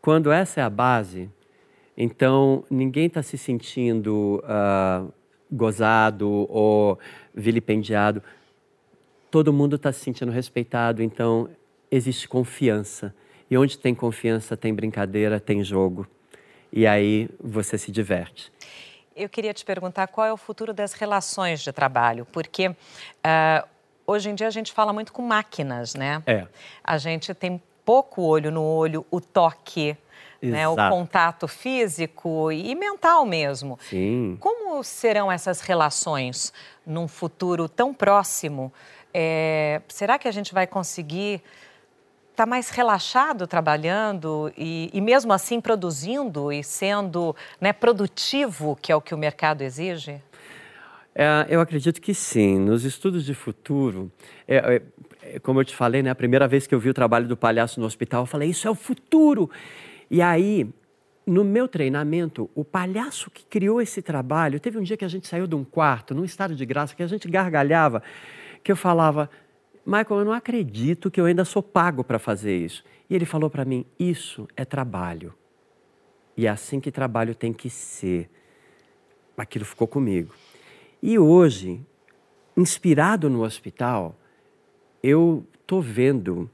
quando 0.00 0.30
essa 0.30 0.60
é 0.60 0.62
a 0.62 0.70
base, 0.70 1.28
então 1.96 2.64
ninguém 2.70 3.06
está 3.06 3.22
se 3.22 3.36
sentindo 3.36 4.42
uh, 4.44 5.12
gozado 5.50 6.46
ou 6.50 6.98
vilipendiado. 7.34 8.22
Todo 9.30 9.52
mundo 9.52 9.76
está 9.76 9.92
se 9.92 10.00
sentindo 10.00 10.32
respeitado, 10.32 11.02
então 11.02 11.48
existe 11.90 12.28
confiança. 12.28 13.14
E 13.50 13.56
onde 13.56 13.78
tem 13.78 13.94
confiança, 13.94 14.56
tem 14.56 14.74
brincadeira, 14.74 15.40
tem 15.40 15.62
jogo. 15.64 16.06
E 16.72 16.86
aí 16.86 17.28
você 17.42 17.78
se 17.78 17.90
diverte. 17.90 18.52
Eu 19.16 19.28
queria 19.28 19.52
te 19.52 19.64
perguntar 19.64 20.06
qual 20.08 20.26
é 20.26 20.32
o 20.32 20.36
futuro 20.36 20.72
das 20.72 20.92
relações 20.92 21.60
de 21.60 21.72
trabalho, 21.72 22.26
porque 22.30 22.68
uh, 22.68 23.68
hoje 24.06 24.30
em 24.30 24.34
dia 24.34 24.46
a 24.46 24.50
gente 24.50 24.72
fala 24.72 24.92
muito 24.92 25.12
com 25.12 25.22
máquinas, 25.22 25.94
né? 25.94 26.22
É. 26.26 26.46
A 26.84 26.98
gente 26.98 27.34
tem 27.34 27.60
pouco 27.84 28.22
olho 28.22 28.50
no 28.50 28.62
olho, 28.62 29.04
o 29.10 29.20
toque, 29.20 29.96
né? 30.40 30.68
o 30.68 30.76
contato 30.76 31.48
físico 31.48 32.52
e 32.52 32.74
mental 32.74 33.26
mesmo. 33.26 33.78
Sim. 33.82 34.36
Como 34.40 34.82
serão 34.84 35.30
essas 35.30 35.60
relações 35.60 36.52
num 36.86 37.08
futuro 37.08 37.68
tão 37.68 37.92
próximo? 37.92 38.72
É, 39.12 39.80
será 39.88 40.18
que 40.18 40.28
a 40.28 40.32
gente 40.32 40.52
vai 40.54 40.66
conseguir 40.66 41.42
está 42.30 42.46
mais 42.46 42.70
relaxado 42.70 43.48
trabalhando 43.48 44.52
e, 44.56 44.90
e, 44.92 45.00
mesmo 45.00 45.32
assim 45.32 45.60
produzindo 45.60 46.52
e 46.52 46.62
sendo 46.62 47.34
né, 47.60 47.72
produtivo, 47.72 48.78
que 48.80 48.92
é 48.92 48.96
o 48.96 49.00
que 49.00 49.12
o 49.12 49.18
mercado 49.18 49.62
exige? 49.62 50.22
É, 51.12 51.46
eu 51.48 51.60
acredito 51.60 52.00
que 52.00 52.14
sim. 52.14 52.60
Nos 52.60 52.84
estudos 52.84 53.24
de 53.24 53.34
futuro, 53.34 54.08
é, 54.46 54.56
é, 54.56 54.82
é, 55.34 55.38
como 55.40 55.58
eu 55.58 55.64
te 55.64 55.74
falei, 55.74 56.00
né, 56.00 56.10
a 56.10 56.14
primeira 56.14 56.46
vez 56.46 56.64
que 56.64 56.72
eu 56.72 56.78
vi 56.78 56.88
o 56.88 56.94
trabalho 56.94 57.26
do 57.26 57.36
palhaço 57.36 57.80
no 57.80 57.86
hospital, 57.86 58.22
eu 58.22 58.26
falei: 58.26 58.50
Isso 58.50 58.68
é 58.68 58.70
o 58.70 58.74
futuro. 58.76 59.50
E 60.10 60.22
aí, 60.22 60.68
no 61.26 61.44
meu 61.44 61.68
treinamento, 61.68 62.48
o 62.54 62.64
palhaço 62.64 63.30
que 63.30 63.44
criou 63.44 63.80
esse 63.80 64.00
trabalho, 64.00 64.58
teve 64.58 64.78
um 64.78 64.82
dia 64.82 64.96
que 64.96 65.04
a 65.04 65.08
gente 65.08 65.26
saiu 65.26 65.46
de 65.46 65.54
um 65.54 65.64
quarto, 65.64 66.14
num 66.14 66.24
estado 66.24 66.54
de 66.54 66.64
graça, 66.64 66.94
que 66.94 67.02
a 67.02 67.06
gente 67.06 67.28
gargalhava, 67.28 68.02
que 68.62 68.72
eu 68.72 68.76
falava 68.76 69.30
Michael, 69.88 70.20
eu 70.20 70.24
não 70.26 70.32
acredito 70.34 71.10
que 71.10 71.18
eu 71.18 71.24
ainda 71.24 71.46
sou 71.46 71.62
pago 71.62 72.04
para 72.04 72.18
fazer 72.18 72.54
isso. 72.54 72.84
E 73.08 73.14
ele 73.14 73.24
falou 73.24 73.48
para 73.48 73.64
mim: 73.64 73.86
Isso 73.98 74.46
é 74.54 74.62
trabalho. 74.62 75.32
E 76.36 76.46
é 76.46 76.50
assim 76.50 76.78
que 76.78 76.92
trabalho 76.92 77.34
tem 77.34 77.54
que 77.54 77.70
ser. 77.70 78.28
Aquilo 79.34 79.64
ficou 79.64 79.88
comigo. 79.88 80.34
E 81.02 81.18
hoje, 81.18 81.80
inspirado 82.54 83.30
no 83.30 83.42
hospital, 83.42 84.14
eu 85.02 85.46
estou 85.58 85.80
vendo 85.80 86.50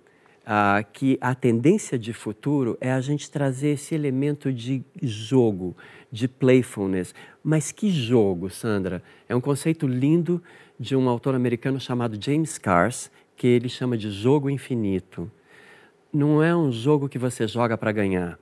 ah, 0.46 0.84
que 0.92 1.18
a 1.20 1.34
tendência 1.34 1.98
de 1.98 2.12
futuro 2.12 2.76
é 2.80 2.92
a 2.92 3.00
gente 3.00 3.30
trazer 3.30 3.68
esse 3.68 3.94
elemento 3.94 4.52
de 4.52 4.84
jogo, 5.02 5.76
de 6.10 6.28
playfulness. 6.28 7.14
Mas 7.42 7.72
que 7.72 7.90
jogo, 7.90 8.50
Sandra? 8.50 9.02
É 9.28 9.34
um 9.34 9.40
conceito 9.40 9.86
lindo 9.86 10.42
de 10.78 10.94
um 10.94 11.08
autor 11.08 11.34
americano 11.34 11.80
chamado 11.80 12.22
James 12.22 12.58
Cars, 12.58 13.10
que 13.36 13.46
ele 13.46 13.68
chama 13.68 13.96
de 13.96 14.10
jogo 14.10 14.50
infinito. 14.50 15.30
Não 16.12 16.42
é 16.42 16.54
um 16.54 16.70
jogo 16.70 17.08
que 17.08 17.18
você 17.18 17.46
joga 17.48 17.76
para 17.76 17.92
ganhar. 17.92 18.38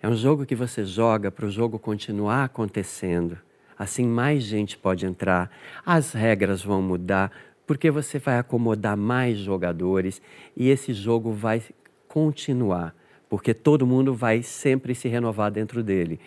É 0.00 0.08
um 0.08 0.14
jogo 0.14 0.44
que 0.44 0.54
você 0.54 0.84
joga 0.84 1.30
para 1.30 1.46
o 1.46 1.50
jogo 1.50 1.78
continuar 1.78 2.44
acontecendo. 2.44 3.38
Assim, 3.76 4.06
mais 4.06 4.44
gente 4.44 4.76
pode 4.76 5.04
entrar, 5.04 5.50
as 5.84 6.12
regras 6.12 6.62
vão 6.62 6.80
mudar, 6.80 7.32
porque 7.66 7.90
você 7.90 8.18
vai 8.18 8.38
acomodar 8.38 8.96
mais 8.96 9.38
jogadores 9.38 10.20
e 10.56 10.68
esse 10.68 10.92
jogo 10.92 11.32
vai 11.32 11.62
continuar, 12.08 12.94
porque 13.28 13.54
todo 13.54 13.86
mundo 13.86 14.14
vai 14.14 14.42
sempre 14.42 14.94
se 14.94 15.08
renovar 15.08 15.50
dentro 15.50 15.82
dele. 15.82 16.20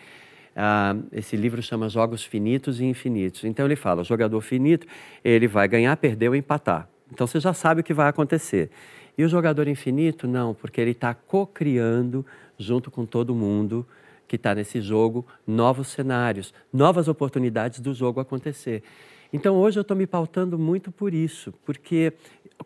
Ah, 0.56 0.96
esse 1.12 1.36
livro 1.36 1.62
chama 1.62 1.88
Jogos 1.88 2.24
Finitos 2.24 2.80
e 2.80 2.86
Infinitos. 2.86 3.44
Então 3.44 3.66
ele 3.66 3.76
fala: 3.76 4.04
jogador 4.04 4.42
finito, 4.42 4.88
ele 5.24 5.48
vai 5.48 5.68
ganhar, 5.68 5.96
perder 5.98 6.30
ou 6.30 6.36
empatar. 6.36 6.90
Então 7.12 7.28
você 7.28 7.40
já 7.40 7.54
sabe 7.54 7.82
o 7.82 7.84
que 7.84 7.94
vai 7.94 8.10
acontecer. 8.10 8.72
E 9.18 9.24
o 9.24 9.30
jogador 9.30 9.68
infinito, 9.68 10.28
não, 10.28 10.54
porque 10.54 10.80
ele 10.80 10.92
está 10.92 11.14
co-criando, 11.14 12.26
junto 12.58 12.92
com 12.92 13.06
todo 13.06 13.34
mundo 13.34 13.86
que 14.28 14.36
está 14.36 14.54
nesse 14.54 14.82
jogo, 14.82 15.26
novos 15.46 15.88
cenários, 15.88 16.54
novas 16.72 17.08
oportunidades 17.08 17.80
do 17.80 17.94
jogo 17.94 18.20
acontecer. 18.20 18.84
Então 19.32 19.56
hoje 19.56 19.78
eu 19.78 19.82
estou 19.82 19.96
me 19.96 20.08
pautando 20.08 20.58
muito 20.58 20.92
por 20.92 21.14
isso, 21.14 21.54
porque 21.66 22.14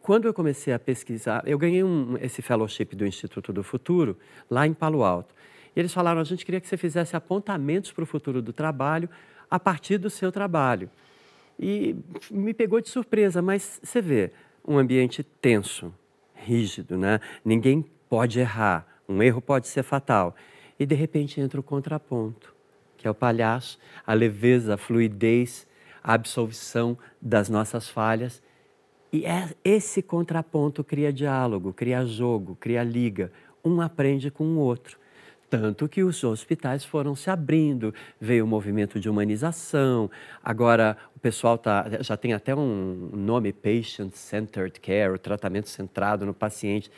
quando 0.02 0.28
eu 0.28 0.34
comecei 0.34 0.74
a 0.74 0.80
pesquisar, 0.80 1.44
eu 1.46 1.58
ganhei 1.58 1.84
um, 1.84 2.18
esse 2.22 2.42
fellowship 2.42 2.96
do 2.96 3.06
Instituto 3.06 3.52
do 3.52 3.64
Futuro 3.64 4.18
lá 4.50 4.66
em 4.66 4.74
Palo 4.74 5.04
Alto. 5.04 5.34
E 5.76 5.80
eles 5.80 5.94
falaram: 5.94 6.22
a 6.22 6.24
gente 6.24 6.46
queria 6.46 6.62
que 6.62 6.68
você 6.68 6.78
fizesse 6.78 7.16
apontamentos 7.16 7.92
para 7.92 8.04
o 8.04 8.08
futuro 8.08 8.42
do 8.42 8.54
trabalho 8.54 9.10
a 9.50 9.60
partir 9.60 9.98
do 9.98 10.10
seu 10.10 10.32
trabalho. 10.32 10.90
E 11.60 11.96
me 12.30 12.54
pegou 12.54 12.80
de 12.80 12.90
surpresa, 12.90 13.42
mas 13.42 13.80
você 13.84 14.02
vê, 14.02 14.32
um 14.66 14.78
ambiente 14.78 15.24
tenso, 15.24 15.94
rígido, 16.34 16.98
né? 16.98 17.20
Ninguém 17.44 17.86
pode 18.10 18.40
errar, 18.40 18.88
um 19.08 19.22
erro 19.22 19.42
pode 19.42 19.68
ser 19.68 19.84
fatal. 19.84 20.36
E 20.80 20.86
de 20.86 20.96
repente 20.96 21.40
entra 21.40 21.60
o 21.60 21.64
contraponto, 21.64 22.54
que 22.98 23.08
é 23.08 23.12
o 23.12 23.14
palhaço, 23.14 23.78
a 24.06 24.14
leveza, 24.14 24.74
a 24.76 24.78
fluidez, 24.78 25.68
a 26.04 26.14
absolvição 26.14 26.98
das 27.22 27.50
nossas 27.50 27.88
falhas. 27.88 28.42
E 29.12 29.26
é, 29.26 29.50
esse 29.64 30.02
contraponto 30.02 30.84
cria 30.84 31.12
diálogo, 31.12 31.74
cria 31.74 32.06
jogo, 32.06 32.56
cria 32.60 32.84
liga. 32.84 33.32
Um 33.64 33.82
aprende 33.82 34.32
com 34.32 34.46
o 34.46 34.58
outro. 34.58 34.98
Tanto 35.50 35.90
que 35.90 36.02
os 36.02 36.24
hospitais 36.24 36.86
foram 36.86 37.14
se 37.14 37.30
abrindo, 37.30 37.94
veio 38.22 38.46
o 38.46 38.48
movimento 38.48 39.02
de 39.02 39.10
humanização, 39.10 40.10
agora 40.42 40.96
o 41.14 41.20
pessoal 41.20 41.58
tá, 41.58 41.86
já 42.00 42.16
tem 42.16 42.32
até 42.32 42.56
um 42.56 43.10
nome 43.12 43.52
Patient-Centered 43.52 44.80
Care, 44.80 45.14
o 45.14 45.20
tratamento 45.20 45.68
centrado 45.68 46.26
no 46.26 46.34
paciente. 46.34 46.90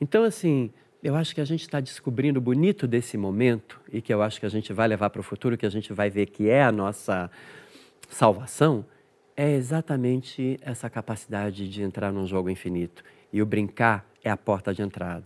Então, 0.00 0.24
assim, 0.24 0.72
eu 1.00 1.14
acho 1.14 1.32
que 1.32 1.40
a 1.40 1.44
gente 1.44 1.60
está 1.60 1.78
descobrindo 1.78 2.40
o 2.40 2.42
bonito 2.42 2.88
desse 2.88 3.16
momento 3.16 3.80
e 3.92 4.02
que 4.02 4.12
eu 4.12 4.20
acho 4.20 4.40
que 4.40 4.46
a 4.46 4.48
gente 4.48 4.72
vai 4.72 4.88
levar 4.88 5.10
para 5.10 5.20
o 5.20 5.22
futuro, 5.22 5.56
que 5.56 5.64
a 5.64 5.70
gente 5.70 5.92
vai 5.92 6.10
ver 6.10 6.26
que 6.26 6.48
é 6.48 6.64
a 6.64 6.72
nossa 6.72 7.30
salvação, 8.14 8.84
é 9.36 9.50
exatamente 9.50 10.58
essa 10.62 10.88
capacidade 10.90 11.68
de 11.68 11.82
entrar 11.82 12.12
num 12.12 12.26
jogo 12.26 12.50
infinito. 12.50 13.02
E 13.32 13.40
o 13.40 13.46
brincar 13.46 14.04
é 14.22 14.30
a 14.30 14.36
porta 14.36 14.74
de 14.74 14.82
entrada. 14.82 15.24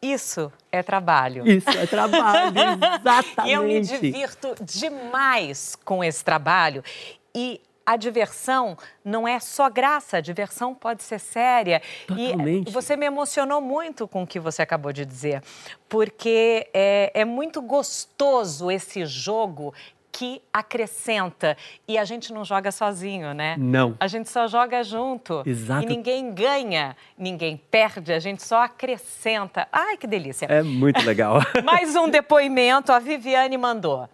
Isso 0.00 0.52
é 0.70 0.82
trabalho. 0.82 1.46
Isso 1.46 1.70
é 1.70 1.86
trabalho, 1.86 2.54
exatamente. 3.00 3.52
eu 3.52 3.62
me 3.64 3.80
divirto 3.80 4.54
demais 4.62 5.76
com 5.84 6.04
esse 6.04 6.22
trabalho. 6.22 6.84
E 7.34 7.60
a 7.86 7.96
diversão 7.96 8.76
não 9.04 9.26
é 9.26 9.38
só 9.40 9.68
graça, 9.68 10.18
a 10.18 10.20
diversão 10.20 10.74
pode 10.74 11.02
ser 11.02 11.18
séria. 11.18 11.82
Totalmente. 12.06 12.68
E 12.68 12.72
você 12.72 12.96
me 12.96 13.06
emocionou 13.06 13.60
muito 13.60 14.06
com 14.06 14.22
o 14.22 14.26
que 14.26 14.38
você 14.38 14.62
acabou 14.62 14.92
de 14.92 15.04
dizer, 15.04 15.42
porque 15.88 16.68
é, 16.72 17.10
é 17.14 17.24
muito 17.24 17.60
gostoso 17.60 18.70
esse 18.70 19.04
jogo 19.04 19.74
que 20.14 20.40
acrescenta. 20.52 21.56
E 21.88 21.98
a 21.98 22.04
gente 22.04 22.32
não 22.32 22.44
joga 22.44 22.70
sozinho, 22.70 23.34
né? 23.34 23.56
Não. 23.58 23.96
A 23.98 24.06
gente 24.06 24.30
só 24.30 24.46
joga 24.46 24.84
junto. 24.84 25.42
Exato. 25.44 25.82
E 25.82 25.86
ninguém 25.86 26.32
ganha, 26.32 26.96
ninguém 27.18 27.56
perde, 27.56 28.12
a 28.12 28.20
gente 28.20 28.40
só 28.40 28.62
acrescenta. 28.62 29.66
Ai, 29.72 29.96
que 29.96 30.06
delícia. 30.06 30.46
É 30.46 30.62
muito 30.62 31.04
legal. 31.04 31.40
Mais 31.64 31.96
um 31.96 32.08
depoimento, 32.08 32.92
a 32.92 33.00
Viviane 33.00 33.58
mandou. 33.58 34.08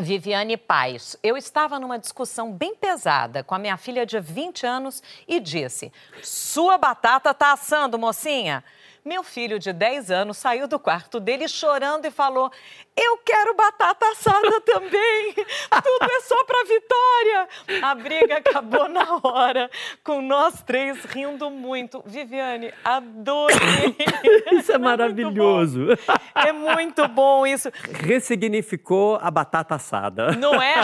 Viviane 0.00 0.56
Paz, 0.56 1.16
eu 1.22 1.36
estava 1.36 1.78
numa 1.78 1.96
discussão 1.96 2.50
bem 2.50 2.74
pesada 2.74 3.44
com 3.44 3.54
a 3.54 3.60
minha 3.60 3.76
filha 3.76 4.04
de 4.04 4.18
20 4.18 4.66
anos 4.66 5.00
e 5.28 5.38
disse: 5.38 5.92
Sua 6.20 6.76
batata 6.76 7.32
tá 7.32 7.52
assando, 7.52 7.96
mocinha. 7.96 8.64
Meu 9.04 9.24
filho 9.24 9.58
de 9.58 9.72
10 9.72 10.12
anos 10.12 10.38
saiu 10.38 10.68
do 10.68 10.78
quarto 10.78 11.18
dele 11.18 11.48
chorando 11.48 12.04
e 12.06 12.10
falou: 12.10 12.52
Eu 12.96 13.18
quero 13.18 13.52
batata 13.54 14.06
assada 14.06 14.60
também. 14.60 15.34
Tudo 15.82 16.08
é 16.08 16.20
só 16.20 16.44
para 16.44 16.64
vitória. 16.64 17.48
A 17.82 17.94
briga 17.96 18.36
acabou 18.36 18.88
na 18.88 19.20
hora, 19.24 19.68
com 20.04 20.22
nós 20.22 20.62
três 20.62 21.04
rindo 21.04 21.50
muito. 21.50 22.00
Viviane, 22.06 22.72
adorei. 22.84 23.96
Isso 24.52 24.70
é, 24.70 24.76
é 24.76 24.78
maravilhoso. 24.78 25.80
Muito 25.80 26.02
é 26.34 26.52
muito 26.52 27.08
bom 27.08 27.46
isso. 27.46 27.70
Ressignificou 28.04 29.18
a 29.20 29.30
batata 29.30 29.74
assada. 29.74 30.32
Não 30.32 30.62
é? 30.62 30.74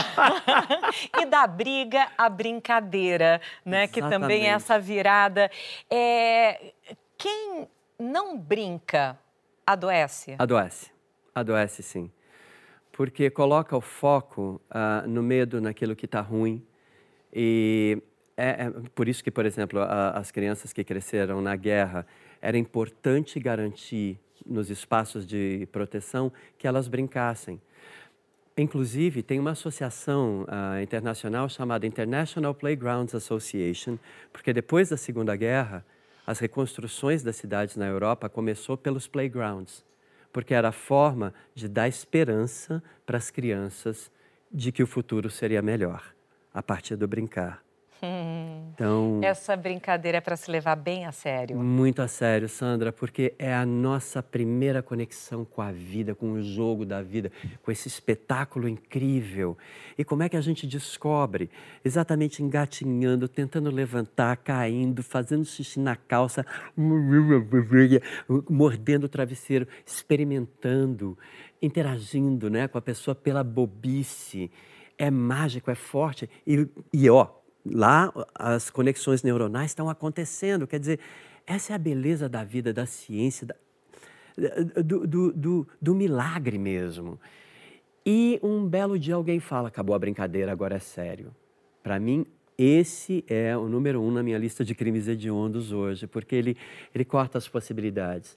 e 1.21 1.25
da 1.25 1.47
briga 1.47 2.09
à 2.17 2.29
brincadeira, 2.29 3.41
né? 3.65 3.85
Exatamente. 3.85 3.93
Que 3.93 4.01
também 4.01 4.47
é 4.49 4.51
essa 4.51 4.79
virada. 4.79 5.51
É... 5.89 6.73
Quem 7.17 7.69
não 7.99 8.39
brinca, 8.39 9.19
adoece? 9.67 10.37
Adoece. 10.39 10.91
Adoece, 11.35 11.83
sim. 11.83 12.11
Porque 12.93 13.31
coloca 13.31 13.77
o 13.77 13.81
foco 13.81 14.61
uh, 14.71 15.07
no 15.09 15.23
medo, 15.23 15.61
naquilo 15.61 15.95
que 15.95 16.05
está 16.05 16.21
ruim. 16.21 16.65
E 17.33 18.03
é, 18.37 18.67
é, 18.67 18.73
por 18.95 19.09
isso 19.09 19.23
que, 19.23 19.31
por 19.31 19.45
exemplo, 19.45 19.81
a, 19.81 20.11
as 20.11 20.31
crianças 20.31 20.73
que 20.73 20.85
cresceram 20.85 21.41
na 21.41 21.57
guerra, 21.57 22.07
era 22.41 22.57
importante 22.57 23.41
garantir 23.41 24.19
nos 24.47 24.71
espaços 24.71 25.27
de 25.27 25.69
proteção 25.73 26.33
que 26.57 26.67
elas 26.67 26.87
brincassem. 26.87 27.61
Inclusive, 28.57 29.23
tem 29.23 29.39
uma 29.39 29.53
associação 29.53 30.43
uh, 30.43 30.83
internacional 30.83 31.49
chamada 31.49 31.87
International 31.87 32.55
Playgrounds 32.55 33.15
Association, 33.15 33.99
porque 34.33 34.53
depois 34.53 34.89
da 34.89 34.97
Segunda 34.97 35.37
Guerra, 35.37 35.85
as 36.29 36.41
reconstruções 36.41 37.23
das 37.23 37.37
cidades 37.37 37.75
na 37.75 37.87
Europa 37.87 38.29
começou 38.29 38.77
pelos 38.77 39.09
playgrounds, 39.09 39.83
porque 40.31 40.53
era 40.53 40.69
a 40.69 40.73
forma 40.73 41.33
de 41.55 41.67
dar 41.67 41.89
esperança 41.89 42.83
para 43.07 43.17
as 43.17 43.31
crianças 43.31 44.11
de 44.53 44.71
que 44.71 44.83
o 44.83 44.87
futuro 44.87 45.31
seria 45.31 45.63
melhor 45.63 46.15
a 46.53 46.63
partir 46.63 46.97
do 46.97 47.09
brincar. 47.09 47.65
Então, 48.79 49.19
essa 49.25 49.57
brincadeira 49.57 50.19
é 50.19 50.21
para 50.21 50.37
se 50.37 50.49
levar 50.49 50.77
bem 50.77 51.05
a 51.05 51.11
sério. 51.11 51.57
Muito 51.57 52.01
a 52.01 52.07
sério, 52.07 52.49
Sandra, 52.49 52.93
porque 52.93 53.35
é 53.37 53.53
a 53.53 53.67
nossa 53.67 54.23
primeira 54.23 54.81
conexão 54.81 55.45
com 55.45 55.61
a 55.61 55.73
vida, 55.73 56.15
com 56.15 56.33
o 56.33 56.43
jogo 56.43 56.87
da 56.87 57.03
vida, 57.03 57.33
com 57.61 57.73
esse 57.73 57.89
espetáculo 57.89 58.69
incrível. 58.69 59.59
E 59.97 60.05
como 60.05 60.23
é 60.23 60.29
que 60.29 60.37
a 60.37 60.41
gente 60.41 60.65
descobre? 60.65 61.51
Exatamente 61.85 62.41
engatinhando, 62.41 63.27
tentando 63.27 63.69
levantar, 63.69 64.37
caindo, 64.37 65.03
fazendo 65.03 65.45
xixi 65.45 65.81
na 65.81 65.97
calça, 65.97 66.47
mordendo 68.49 69.05
o 69.05 69.09
travesseiro, 69.09 69.67
experimentando, 69.85 71.19
interagindo, 71.61 72.49
né, 72.49 72.69
com 72.69 72.79
a 72.79 72.83
pessoa 72.83 73.15
pela 73.17 73.43
bobice. 73.43 74.53
É 74.97 75.11
mágico, 75.11 75.71
é 75.71 75.75
forte. 75.75 76.29
E, 76.47 76.67
e 76.93 77.11
ó, 77.11 77.38
lá 77.65 78.13
as 78.35 78.71
conexões 78.71 79.23
neuronais 79.23 79.71
estão 79.71 79.89
acontecendo. 79.89 80.67
Quer 80.67 80.81
dizer, 80.81 81.01
essa 81.47 81.73
é 81.73 81.77
a 81.77 81.79
beleza 81.79 82.29
da 82.29 82.45
vida, 82.45 82.73
da 82.73 82.87
ciência, 82.87 83.47
da, 83.47 83.55
do, 84.83 85.07
do, 85.07 85.33
do, 85.33 85.69
do, 85.81 85.95
milagre 85.95 86.59
mesmo. 86.59 87.19
E 88.05 88.39
um 88.43 88.67
belo 88.67 88.99
dia 88.99 89.15
alguém 89.15 89.41
fala: 89.41 89.69
acabou 89.69 89.95
a 89.95 89.99
brincadeira, 89.99 90.53
agora 90.53 90.77
é 90.77 90.81
sério. 90.81 91.35
Para 91.83 91.99
mim, 91.99 92.27
esse 92.57 93.25
é 93.29 93.57
o 93.57 93.69
número 93.69 94.01
um 94.03 94.11
na 94.11 94.23
minha 94.23 94.39
lista 94.39 94.65
de 94.65 94.75
crimes 94.75 95.09
hediondos 95.09 95.73
hoje, 95.73 96.07
porque 96.07 96.35
ele, 96.35 96.57
ele 96.95 97.05
corta 97.05 97.39
as 97.39 97.49
possibilidades. 97.49 98.37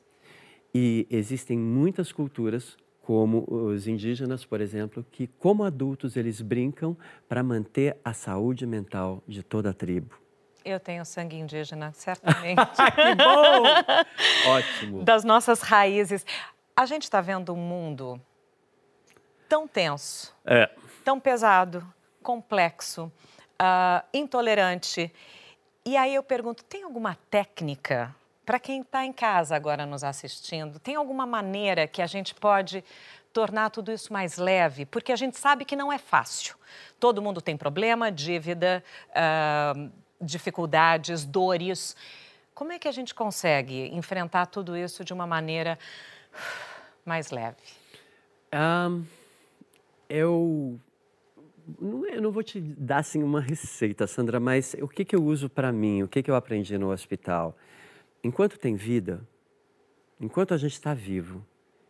E 0.74 1.06
existem 1.10 1.58
muitas 1.58 2.12
culturas 2.12 2.78
como 3.12 3.44
os 3.50 3.90
indígenas, 3.90 4.46
por 4.46 4.62
exemplo, 4.62 5.06
que 5.12 5.28
como 5.28 5.66
adultos 5.66 6.16
eles 6.16 6.40
brincam 6.40 6.96
para 7.28 7.44
manter 7.44 7.98
a 8.06 8.14
saúde 8.14 8.66
mental 8.66 9.22
de 9.28 9.44
toda 9.44 9.72
a 9.72 9.74
tribo. 9.74 10.16
Eu 10.64 10.80
tenho 10.80 11.04
sangue 11.04 11.36
indígena, 11.36 11.92
certamente. 11.92 12.56
que 12.56 13.16
bom! 13.16 14.50
Ótimo. 14.50 15.04
Das 15.04 15.26
nossas 15.26 15.60
raízes. 15.60 16.26
A 16.74 16.86
gente 16.86 17.04
está 17.04 17.20
vendo 17.20 17.52
um 17.54 17.58
mundo 17.58 18.18
tão 19.50 19.68
tenso, 19.68 20.34
é. 20.46 20.70
tão 21.04 21.20
pesado, 21.20 21.86
complexo, 22.24 23.12
uh, 23.62 24.08
intolerante. 24.14 25.14
E 25.86 25.98
aí 25.98 26.16
eu 26.16 26.24
pergunto: 26.24 26.64
tem 26.64 26.84
alguma 26.84 27.18
técnica 27.30 28.16
para 28.52 28.60
quem 28.60 28.82
está 28.82 29.06
em 29.06 29.14
casa 29.14 29.56
agora 29.56 29.86
nos 29.86 30.04
assistindo, 30.04 30.78
tem 30.78 30.96
alguma 30.96 31.26
maneira 31.26 31.88
que 31.88 32.02
a 32.02 32.06
gente 32.06 32.36
pode 32.36 32.84
tornar 33.32 33.70
tudo 33.70 33.94
isso 33.94 34.12
mais 34.12 34.36
leve? 34.36 34.86
Porque 34.86 35.14
a 35.14 35.16
gente 35.16 35.38
sabe 35.38 35.64
que 35.64 35.74
não 35.74 35.90
é 35.90 35.98
fácil. 35.98 36.58
Todo 37.00 37.22
mundo 37.22 37.40
tem 37.40 37.56
problema, 37.56 38.12
dívida, 38.12 38.84
uh, 39.12 39.90
dificuldades, 40.20 41.24
dores. 41.24 41.96
Como 42.54 42.74
é 42.74 42.78
que 42.78 42.90
a 42.90 42.92
gente 42.92 43.16
consegue 43.16 43.88
enfrentar 43.96 44.48
tudo 44.48 44.76
isso 44.76 45.06
de 45.06 45.14
uma 45.14 45.26
maneira 45.26 45.80
mais 47.06 47.32
leve? 47.32 47.56
Um, 48.54 49.06
eu 50.10 50.78
eu 52.12 52.22
não 52.22 52.32
vou 52.34 52.44
te 52.44 52.60
dar 52.60 52.98
assim 52.98 53.24
uma 53.24 53.40
receita, 53.40 54.06
Sandra, 54.08 54.42
mas 54.42 54.76
o 54.82 54.90
que, 54.90 55.06
que 55.06 55.16
eu 55.16 55.24
uso 55.24 55.50
para 55.50 55.72
mim, 55.72 56.04
o 56.04 56.08
que, 56.10 56.22
que 56.22 56.30
eu 56.30 56.36
aprendi 56.36 56.78
no 56.78 56.92
hospital? 56.92 57.56
Enquanto 58.24 58.58
tem 58.58 58.76
vida, 58.76 59.22
enquanto 60.20 60.54
a 60.54 60.58
gente 60.58 60.74
está 60.74 60.94
vivo 60.94 61.46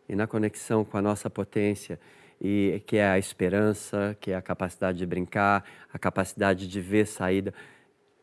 e 0.08 0.14
na 0.14 0.26
conexão 0.26 0.84
com 0.84 0.96
a 0.96 1.02
nossa 1.02 1.30
potência, 1.30 1.98
e 2.40 2.82
que 2.86 2.96
é 2.96 3.06
a 3.06 3.18
esperança, 3.18 4.16
que 4.20 4.32
é 4.32 4.34
a 4.34 4.42
capacidade 4.42 4.98
de 4.98 5.06
brincar, 5.06 5.64
a 5.92 5.98
capacidade 5.98 6.66
de 6.66 6.80
ver 6.80 7.06
saída, 7.06 7.54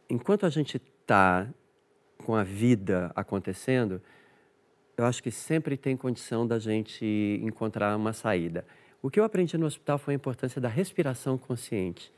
enquanto 0.10 0.46
a 0.46 0.50
gente 0.50 0.76
está 0.76 1.48
com 2.18 2.36
a 2.36 2.44
vida 2.44 3.12
acontecendo, 3.16 4.02
eu 4.98 5.06
acho 5.06 5.24
que 5.24 5.32
sempre 5.32 5.78
tem 5.78 5.96
condição 5.96 6.46
da 6.46 6.60
gente 6.60 7.40
encontrar 7.42 7.96
uma 7.96 8.12
saída. 8.12 8.66
O 9.02 9.10
que 9.10 9.18
eu 9.18 9.24
aprendi 9.24 9.58
no 9.58 9.66
hospital 9.66 9.98
foi 9.98 10.14
a 10.14 10.16
importância 10.16 10.60
da 10.60 10.68
respiração 10.68 11.38
consciente. 11.38 12.12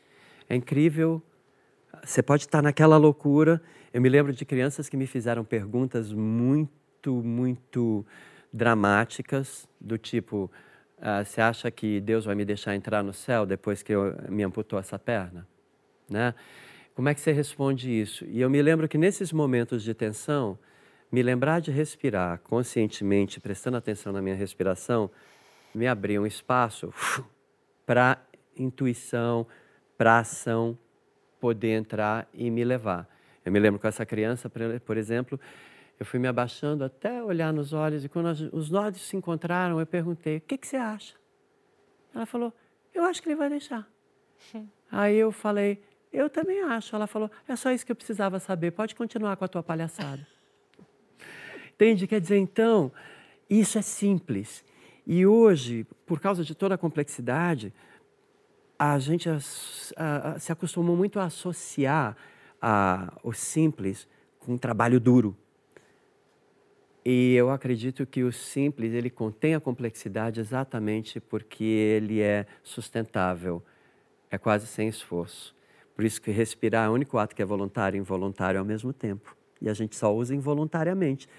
É 0.50 0.56
incrível 0.56 1.22
você 2.04 2.22
pode 2.24 2.44
estar 2.44 2.62
naquela 2.62 2.98
loucura. 2.98 3.62
Eu 3.94 4.02
me 4.02 4.10
lembro 4.10 4.34
de 4.34 4.46
crianças 4.46 4.90
que 4.90 4.98
me 4.98 5.06
fizeram 5.06 5.44
perguntas 5.44 6.12
muito, 6.12 7.14
muito 7.24 8.06
dramáticas, 8.52 9.68
do 9.80 9.98
tipo: 9.98 10.52
ah, 11.02 11.24
Você 11.24 11.42
acha 11.42 11.70
que 11.70 12.00
Deus 12.00 12.26
vai 12.26 12.36
me 12.36 12.46
deixar 12.46 12.76
entrar 12.76 13.04
no 13.04 13.14
céu 13.14 13.46
depois 13.46 13.84
que 13.84 13.94
eu 13.94 14.16
me 14.30 14.44
amputou 14.44 14.80
essa 14.80 14.98
perna? 14.98 15.48
Né? 16.10 16.34
Como 16.94 17.08
é 17.08 17.14
que 17.14 17.22
você 17.22 17.32
responde 17.32 17.90
isso? 17.90 18.26
E 18.26 18.42
eu 18.42 18.50
me 18.50 18.62
lembro 18.62 18.88
que 18.88 18.98
nesses 18.98 19.32
momentos 19.32 19.84
de 19.84 19.94
tensão, 19.94 20.58
me 21.12 21.24
lembrar 21.24 21.60
de 21.60 21.72
respirar 21.72 22.40
conscientemente, 22.40 23.40
prestando 23.40 23.78
atenção 23.78 24.12
na 24.12 24.22
minha 24.22 24.36
respiração, 24.36 25.10
me 25.74 25.88
abria 25.88 26.22
um 26.22 26.26
espaço 26.26 26.94
para 27.86 28.22
intuição, 28.58 29.48
para 29.98 30.20
ação 30.20 30.78
poder 31.42 31.72
entrar 31.72 32.30
e 32.34 32.50
me 32.52 32.64
levar. 32.64 33.10
Eu 33.44 33.52
me 33.52 33.60
lembro 33.60 33.80
com 33.80 33.88
essa 33.88 34.06
criança, 34.06 34.50
por 34.86 34.96
exemplo, 34.96 35.40
eu 36.00 36.06
fui 36.06 36.20
me 36.20 36.28
abaixando 36.28 36.84
até 36.84 37.22
olhar 37.24 37.52
nos 37.52 37.74
olhos 37.74 38.06
e 38.06 38.10
quando 38.10 38.28
os 38.54 38.72
olhos 38.72 39.02
se 39.02 39.18
encontraram, 39.18 39.80
eu 39.80 39.86
perguntei: 39.86 40.38
"O 40.38 40.42
que, 40.42 40.58
que 40.58 40.68
você 40.68 40.78
acha?" 40.78 41.16
Ela 42.14 42.26
falou: 42.26 42.54
"Eu 42.94 43.04
acho 43.04 43.22
que 43.22 43.28
ele 43.30 43.36
vai 43.36 43.50
deixar." 43.50 43.88
Aí 44.92 45.18
eu 45.18 45.32
falei: 45.32 45.82
"Eu 46.14 46.30
também 46.30 46.62
acho." 46.62 46.96
Ela 46.96 47.08
falou: 47.08 47.30
"É 47.48 47.56
só 47.56 47.72
isso 47.72 47.86
que 47.86 47.92
eu 47.92 47.96
precisava 47.96 48.40
saber. 48.40 48.72
Pode 48.72 48.96
continuar 48.96 49.36
com 49.36 49.46
a 49.46 49.48
tua 49.48 49.64
palhaçada." 49.64 50.26
Entende? 51.74 52.06
Quer 52.06 52.22
dizer, 52.22 52.38
então, 52.38 52.92
isso 53.50 53.80
é 53.80 53.82
simples. 53.82 54.64
E 55.06 55.26
hoje, 55.26 55.84
por 56.06 56.20
causa 56.20 56.44
de 56.44 56.54
toda 56.54 56.76
a 56.76 56.78
complexidade, 56.78 57.74
a 58.84 58.98
gente 58.98 59.30
a, 59.30 59.38
a, 59.96 60.40
se 60.40 60.52
acostumou 60.52 60.96
muito 60.96 61.20
a 61.20 61.26
associar 61.26 62.18
a, 62.60 63.14
o 63.22 63.32
simples 63.32 64.08
com 64.40 64.54
um 64.54 64.58
trabalho 64.58 65.00
duro. 65.00 65.38
E 67.06 67.36
eu 67.36 67.52
acredito 67.52 68.08
que 68.08 68.24
o 68.24 68.32
simples 68.32 68.92
ele 68.94 69.12
contém 69.12 69.54
a 69.54 69.60
complexidade 69.60 70.40
exatamente 70.40 71.20
porque 71.20 71.64
ele 71.64 72.22
é 72.22 72.48
sustentável, 72.64 73.62
é 74.32 74.38
quase 74.40 74.66
sem 74.66 74.88
esforço. 74.88 75.56
Por 75.96 76.04
isso 76.04 76.20
que 76.20 76.32
respirar 76.32 76.88
é 76.88 76.90
o 76.90 76.94
único 76.94 77.20
ato 77.20 77.36
que 77.36 77.42
é 77.44 77.46
voluntário 77.46 77.98
e 77.98 78.00
involuntário 78.00 78.60
ao 78.60 78.66
mesmo 78.66 78.92
tempo. 78.92 79.38
E 79.62 79.70
a 79.70 79.76
gente 79.76 79.96
só 79.96 80.12
usa 80.12 80.34
involuntariamente. 80.34 81.30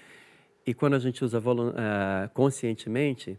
E 0.65 0.73
quando 0.73 0.93
a 0.93 0.99
gente 0.99 1.21
usa 1.25 1.39
uh, 1.39 2.29
conscientemente, 2.33 3.37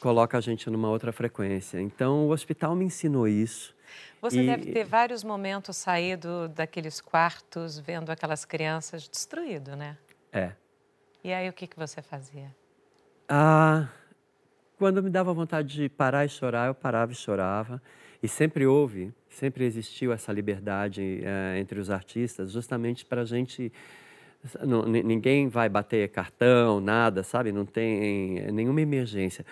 coloca 0.00 0.38
a 0.38 0.40
gente 0.40 0.68
numa 0.70 0.88
outra 0.88 1.12
frequência. 1.12 1.80
Então, 1.80 2.26
o 2.26 2.30
hospital 2.30 2.74
me 2.74 2.86
ensinou 2.86 3.28
isso. 3.28 3.74
Você 4.20 4.42
e... 4.42 4.46
deve 4.46 4.72
ter 4.72 4.84
vários 4.84 5.22
momentos 5.22 5.76
saído 5.76 6.48
daqueles 6.48 7.00
quartos, 7.00 7.78
vendo 7.78 8.10
aquelas 8.10 8.44
crianças 8.44 9.08
destruído, 9.08 9.76
né? 9.76 9.96
É. 10.32 10.52
E 11.22 11.32
aí, 11.32 11.48
o 11.48 11.52
que, 11.52 11.66
que 11.66 11.76
você 11.76 12.00
fazia? 12.00 12.54
Ah, 13.28 13.88
quando 14.78 15.02
me 15.02 15.10
dava 15.10 15.32
vontade 15.32 15.68
de 15.68 15.88
parar 15.88 16.24
e 16.24 16.28
chorar, 16.28 16.68
eu 16.68 16.74
parava 16.74 17.12
e 17.12 17.14
chorava. 17.14 17.80
E 18.22 18.28
sempre 18.28 18.66
houve, 18.66 19.12
sempre 19.28 19.64
existiu 19.64 20.12
essa 20.12 20.32
liberdade 20.32 21.22
é, 21.22 21.58
entre 21.58 21.78
os 21.78 21.90
artistas, 21.90 22.52
justamente 22.52 23.04
para 23.04 23.22
a 23.22 23.24
gente 23.24 23.72
não, 24.62 24.84
ninguém 24.84 25.48
vai 25.48 25.68
bater 25.68 26.08
cartão, 26.08 26.80
nada, 26.80 27.22
sabe? 27.22 27.52
Não 27.52 27.66
tem 27.66 28.50
nenhuma 28.52 28.80
emergência 28.80 29.44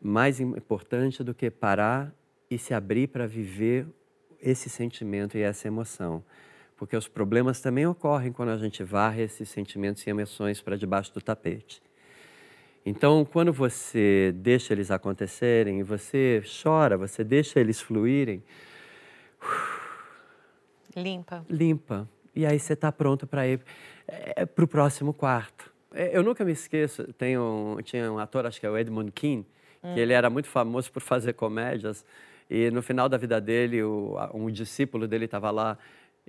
mais 0.00 0.40
importante 0.40 1.22
do 1.22 1.34
que 1.34 1.50
parar 1.50 2.14
e 2.50 2.58
se 2.58 2.74
abrir 2.74 3.08
para 3.08 3.26
viver 3.26 3.86
esse 4.40 4.68
sentimento 4.68 5.38
e 5.38 5.42
essa 5.42 5.66
emoção. 5.66 6.22
Porque 6.76 6.96
os 6.96 7.08
problemas 7.08 7.60
também 7.60 7.86
ocorrem 7.86 8.32
quando 8.32 8.50
a 8.50 8.58
gente 8.58 8.82
varre 8.82 9.22
esses 9.22 9.48
sentimentos 9.48 10.06
e 10.06 10.10
emoções 10.10 10.60
para 10.60 10.76
debaixo 10.76 11.12
do 11.14 11.20
tapete. 11.20 11.82
Então, 12.84 13.24
quando 13.24 13.52
você 13.52 14.34
deixa 14.36 14.74
eles 14.74 14.90
acontecerem, 14.90 15.82
você 15.82 16.42
chora, 16.62 16.98
você 16.98 17.24
deixa 17.24 17.58
eles 17.58 17.80
fluírem. 17.80 18.42
Limpa. 20.94 21.44
Limpa. 21.48 22.08
E 22.34 22.44
aí 22.44 22.58
você 22.58 22.74
está 22.74 22.92
pronto 22.92 23.26
para 23.26 23.46
ir 23.46 23.60
é, 24.06 24.44
para 24.44 24.64
o 24.64 24.68
próximo 24.68 25.14
quarto 25.14 25.72
É, 25.92 26.16
eu 26.16 26.22
nunca 26.22 26.44
me 26.44 26.52
esqueço, 26.52 27.04
tem 27.14 27.38
um, 27.38 27.76
tinha 27.82 28.10
um 28.12 28.18
ator, 28.18 28.44
acho 28.44 28.60
que 28.60 28.66
é 28.66 28.70
o 28.70 28.76
Edmund 28.76 29.12
Keane, 29.12 29.46
hum. 29.84 29.94
que 29.94 30.00
ele 30.00 30.12
era 30.12 30.30
muito 30.30 30.48
famoso 30.48 30.90
por 30.90 31.02
fazer 31.02 31.34
comédias. 31.34 32.04
E 32.48 32.70
no 32.70 32.82
final 32.82 33.08
da 33.08 33.16
vida 33.16 33.40
dele, 33.40 33.82
o, 33.82 34.16
um 34.32 34.50
discípulo 34.50 35.06
dele 35.06 35.26
estava 35.26 35.50
lá 35.50 35.78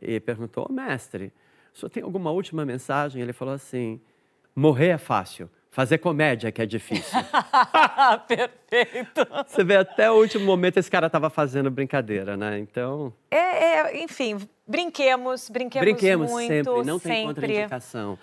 e 0.02 0.20
perguntou: 0.20 0.68
oh, 0.70 0.74
mestre, 0.74 1.32
o 1.74 1.78
senhor 1.78 1.90
tem 1.90 2.04
alguma 2.04 2.32
última 2.32 2.66
mensagem? 2.66 3.22
Ele 3.22 3.34
falou 3.34 3.54
assim: 3.54 4.00
morrer 4.56 4.90
é 4.90 4.98
fácil. 4.98 5.50
Fazer 5.76 5.98
comédia 5.98 6.54
que 6.54 6.62
é 6.62 6.66
difícil. 6.66 7.20
Perfeito. 8.30 9.28
Você 9.46 9.62
vê, 9.62 9.76
até 9.76 10.10
o 10.10 10.14
último 10.14 10.46
momento 10.46 10.78
esse 10.78 10.90
cara 10.90 11.08
estava 11.08 11.30
fazendo 11.30 11.70
brincadeira, 11.70 12.38
né? 12.38 12.58
Então. 12.60 13.12
É, 13.30 13.38
é, 13.38 14.02
enfim, 14.02 14.38
brinquemos, 14.66 15.50
brinquemos, 15.50 15.86
brinquemos 15.86 16.32
muito. 16.32 16.48
sempre, 16.48 16.84
não 16.86 16.98
sempre. 16.98 17.10
tem 17.10 17.26
contraindicação. 17.28 18.18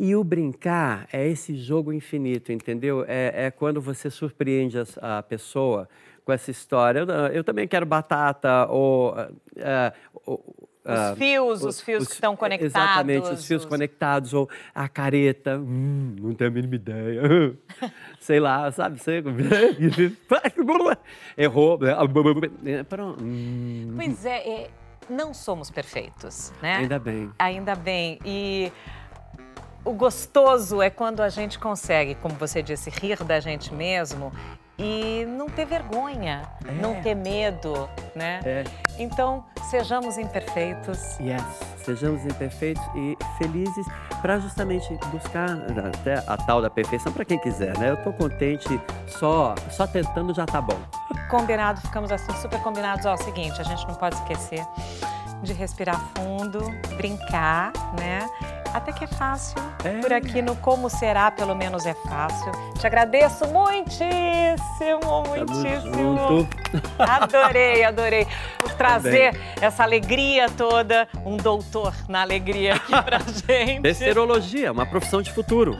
E 0.00 0.14
o 0.14 0.22
brincar 0.22 1.08
é 1.12 1.26
esse 1.26 1.56
jogo 1.56 1.92
infinito, 1.92 2.52
entendeu? 2.52 3.04
É, 3.08 3.46
é 3.46 3.50
quando 3.50 3.80
você 3.80 4.08
surpreende 4.08 4.78
a, 4.78 5.18
a, 5.18 5.22
pessoa 5.24 5.88
com 6.24 6.32
essa 6.32 6.52
história. 6.52 7.00
Eu, 7.00 7.06
eu 7.32 7.42
também 7.42 7.66
quero 7.66 7.84
batata, 7.84 8.68
ou. 8.68 9.12
Uh, 9.12 10.32
uh, 10.32 10.68
os 10.84 11.18
fios, 11.18 11.64
os, 11.64 11.80
fios 11.80 12.02
os, 12.02 12.08
que 12.08 12.14
estão 12.14 12.36
conectados. 12.36 12.76
Exatamente, 12.76 13.28
os 13.28 13.44
fios 13.44 13.64
os... 13.64 13.68
conectados, 13.68 14.32
ou 14.32 14.48
a 14.72 14.88
careta, 14.88 15.58
hum, 15.58 16.14
não 16.20 16.32
tenho 16.32 16.50
a 16.50 16.54
mínima 16.54 16.76
ideia. 16.76 17.56
Sei 18.20 18.38
lá, 18.38 18.70
sabe? 18.70 19.02
Sei... 19.02 19.18
Errou. 21.36 21.76
Pronto. 22.88 23.22
Hum. 23.22 23.94
Pois 23.96 24.24
é, 24.24 24.48
é, 24.48 24.70
não 25.10 25.34
somos 25.34 25.70
perfeitos, 25.70 26.52
né? 26.62 26.76
Ainda 26.76 27.00
bem. 27.00 27.30
Ainda 27.38 27.74
bem. 27.74 28.18
E 28.24 28.72
o 29.84 29.92
gostoso 29.92 30.82
é 30.82 30.90
quando 30.90 31.22
a 31.22 31.28
gente 31.28 31.58
consegue, 31.58 32.14
como 32.16 32.34
você 32.34 32.62
disse, 32.62 32.90
rir 32.90 33.22
da 33.24 33.40
gente 33.40 33.72
mesmo 33.74 34.32
e 34.78 35.26
não 35.26 35.48
ter 35.48 35.64
vergonha, 35.64 36.42
é. 36.64 36.72
não 36.72 37.02
ter 37.02 37.14
medo, 37.14 37.88
né? 38.14 38.40
É. 38.44 38.64
Então, 38.98 39.44
sejamos 39.68 40.16
imperfeitos. 40.16 41.18
Yes, 41.18 41.42
sejamos 41.84 42.24
imperfeitos 42.24 42.82
e 42.94 43.16
felizes 43.38 43.86
para 44.22 44.38
justamente 44.38 44.88
buscar 45.10 45.50
até 45.86 46.22
a 46.26 46.36
tal 46.36 46.62
da 46.62 46.70
perfeição 46.70 47.12
para 47.12 47.24
quem 47.24 47.38
quiser, 47.38 47.76
né? 47.78 47.90
Eu 47.90 47.96
tô 47.98 48.12
contente 48.12 48.80
só 49.06 49.54
só 49.70 49.86
tentando 49.86 50.32
já 50.32 50.46
tá 50.46 50.60
bom. 50.60 50.78
Combinado, 51.28 51.80
ficamos 51.80 52.12
assim 52.12 52.32
super 52.36 52.60
combinados. 52.62 53.04
Ó, 53.04 53.10
é 53.10 53.14
o 53.14 53.18
seguinte, 53.18 53.60
a 53.60 53.64
gente 53.64 53.86
não 53.86 53.94
pode 53.94 54.14
esquecer 54.16 54.64
de 55.42 55.52
respirar 55.52 56.00
fundo, 56.16 56.60
brincar, 56.96 57.72
né? 57.98 58.28
Até 58.74 58.92
que 58.92 59.04
é 59.04 59.06
fácil. 59.06 59.56
É. 59.84 60.00
Por 60.00 60.12
aqui 60.12 60.42
no 60.42 60.54
Como 60.56 60.88
Será, 60.90 61.30
pelo 61.30 61.54
menos 61.54 61.86
é 61.86 61.94
fácil. 61.94 62.52
Te 62.78 62.86
agradeço 62.86 63.46
muitíssimo, 63.48 65.22
muitíssimo. 65.26 66.48
Adorei, 66.98 67.84
adorei. 67.84 68.26
Por 68.58 68.72
trazer 68.74 69.32
Também. 69.32 69.48
essa 69.60 69.82
alegria 69.82 70.48
toda. 70.50 71.08
Um 71.24 71.36
doutor 71.36 71.92
na 72.08 72.22
alegria 72.22 72.74
aqui 72.74 72.92
pra 73.02 73.18
gente. 73.46 73.80
Besterologia, 73.80 74.70
uma 74.72 74.86
profissão 74.86 75.22
de 75.22 75.32
futuro. 75.32 75.76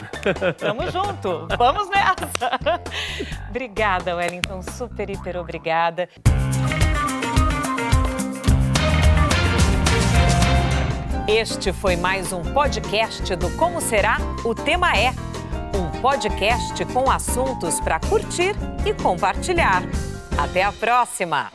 Tamo 0.58 0.90
junto. 0.90 1.46
Vamos 1.56 1.88
nessa. 1.88 2.58
Obrigada, 3.48 4.16
Wellington. 4.16 4.62
Super, 4.62 5.10
hiper 5.10 5.36
obrigada. 5.36 6.08
Este 11.28 11.74
foi 11.74 11.94
mais 11.94 12.32
um 12.32 12.40
podcast 12.42 13.36
do 13.36 13.50
Como 13.58 13.82
Será? 13.82 14.16
O 14.46 14.54
Tema 14.54 14.96
é. 14.96 15.10
Um 15.76 16.00
podcast 16.00 16.82
com 16.86 17.10
assuntos 17.10 17.78
para 17.80 18.00
curtir 18.00 18.54
e 18.86 18.94
compartilhar. 18.94 19.82
Até 20.38 20.62
a 20.62 20.72
próxima! 20.72 21.52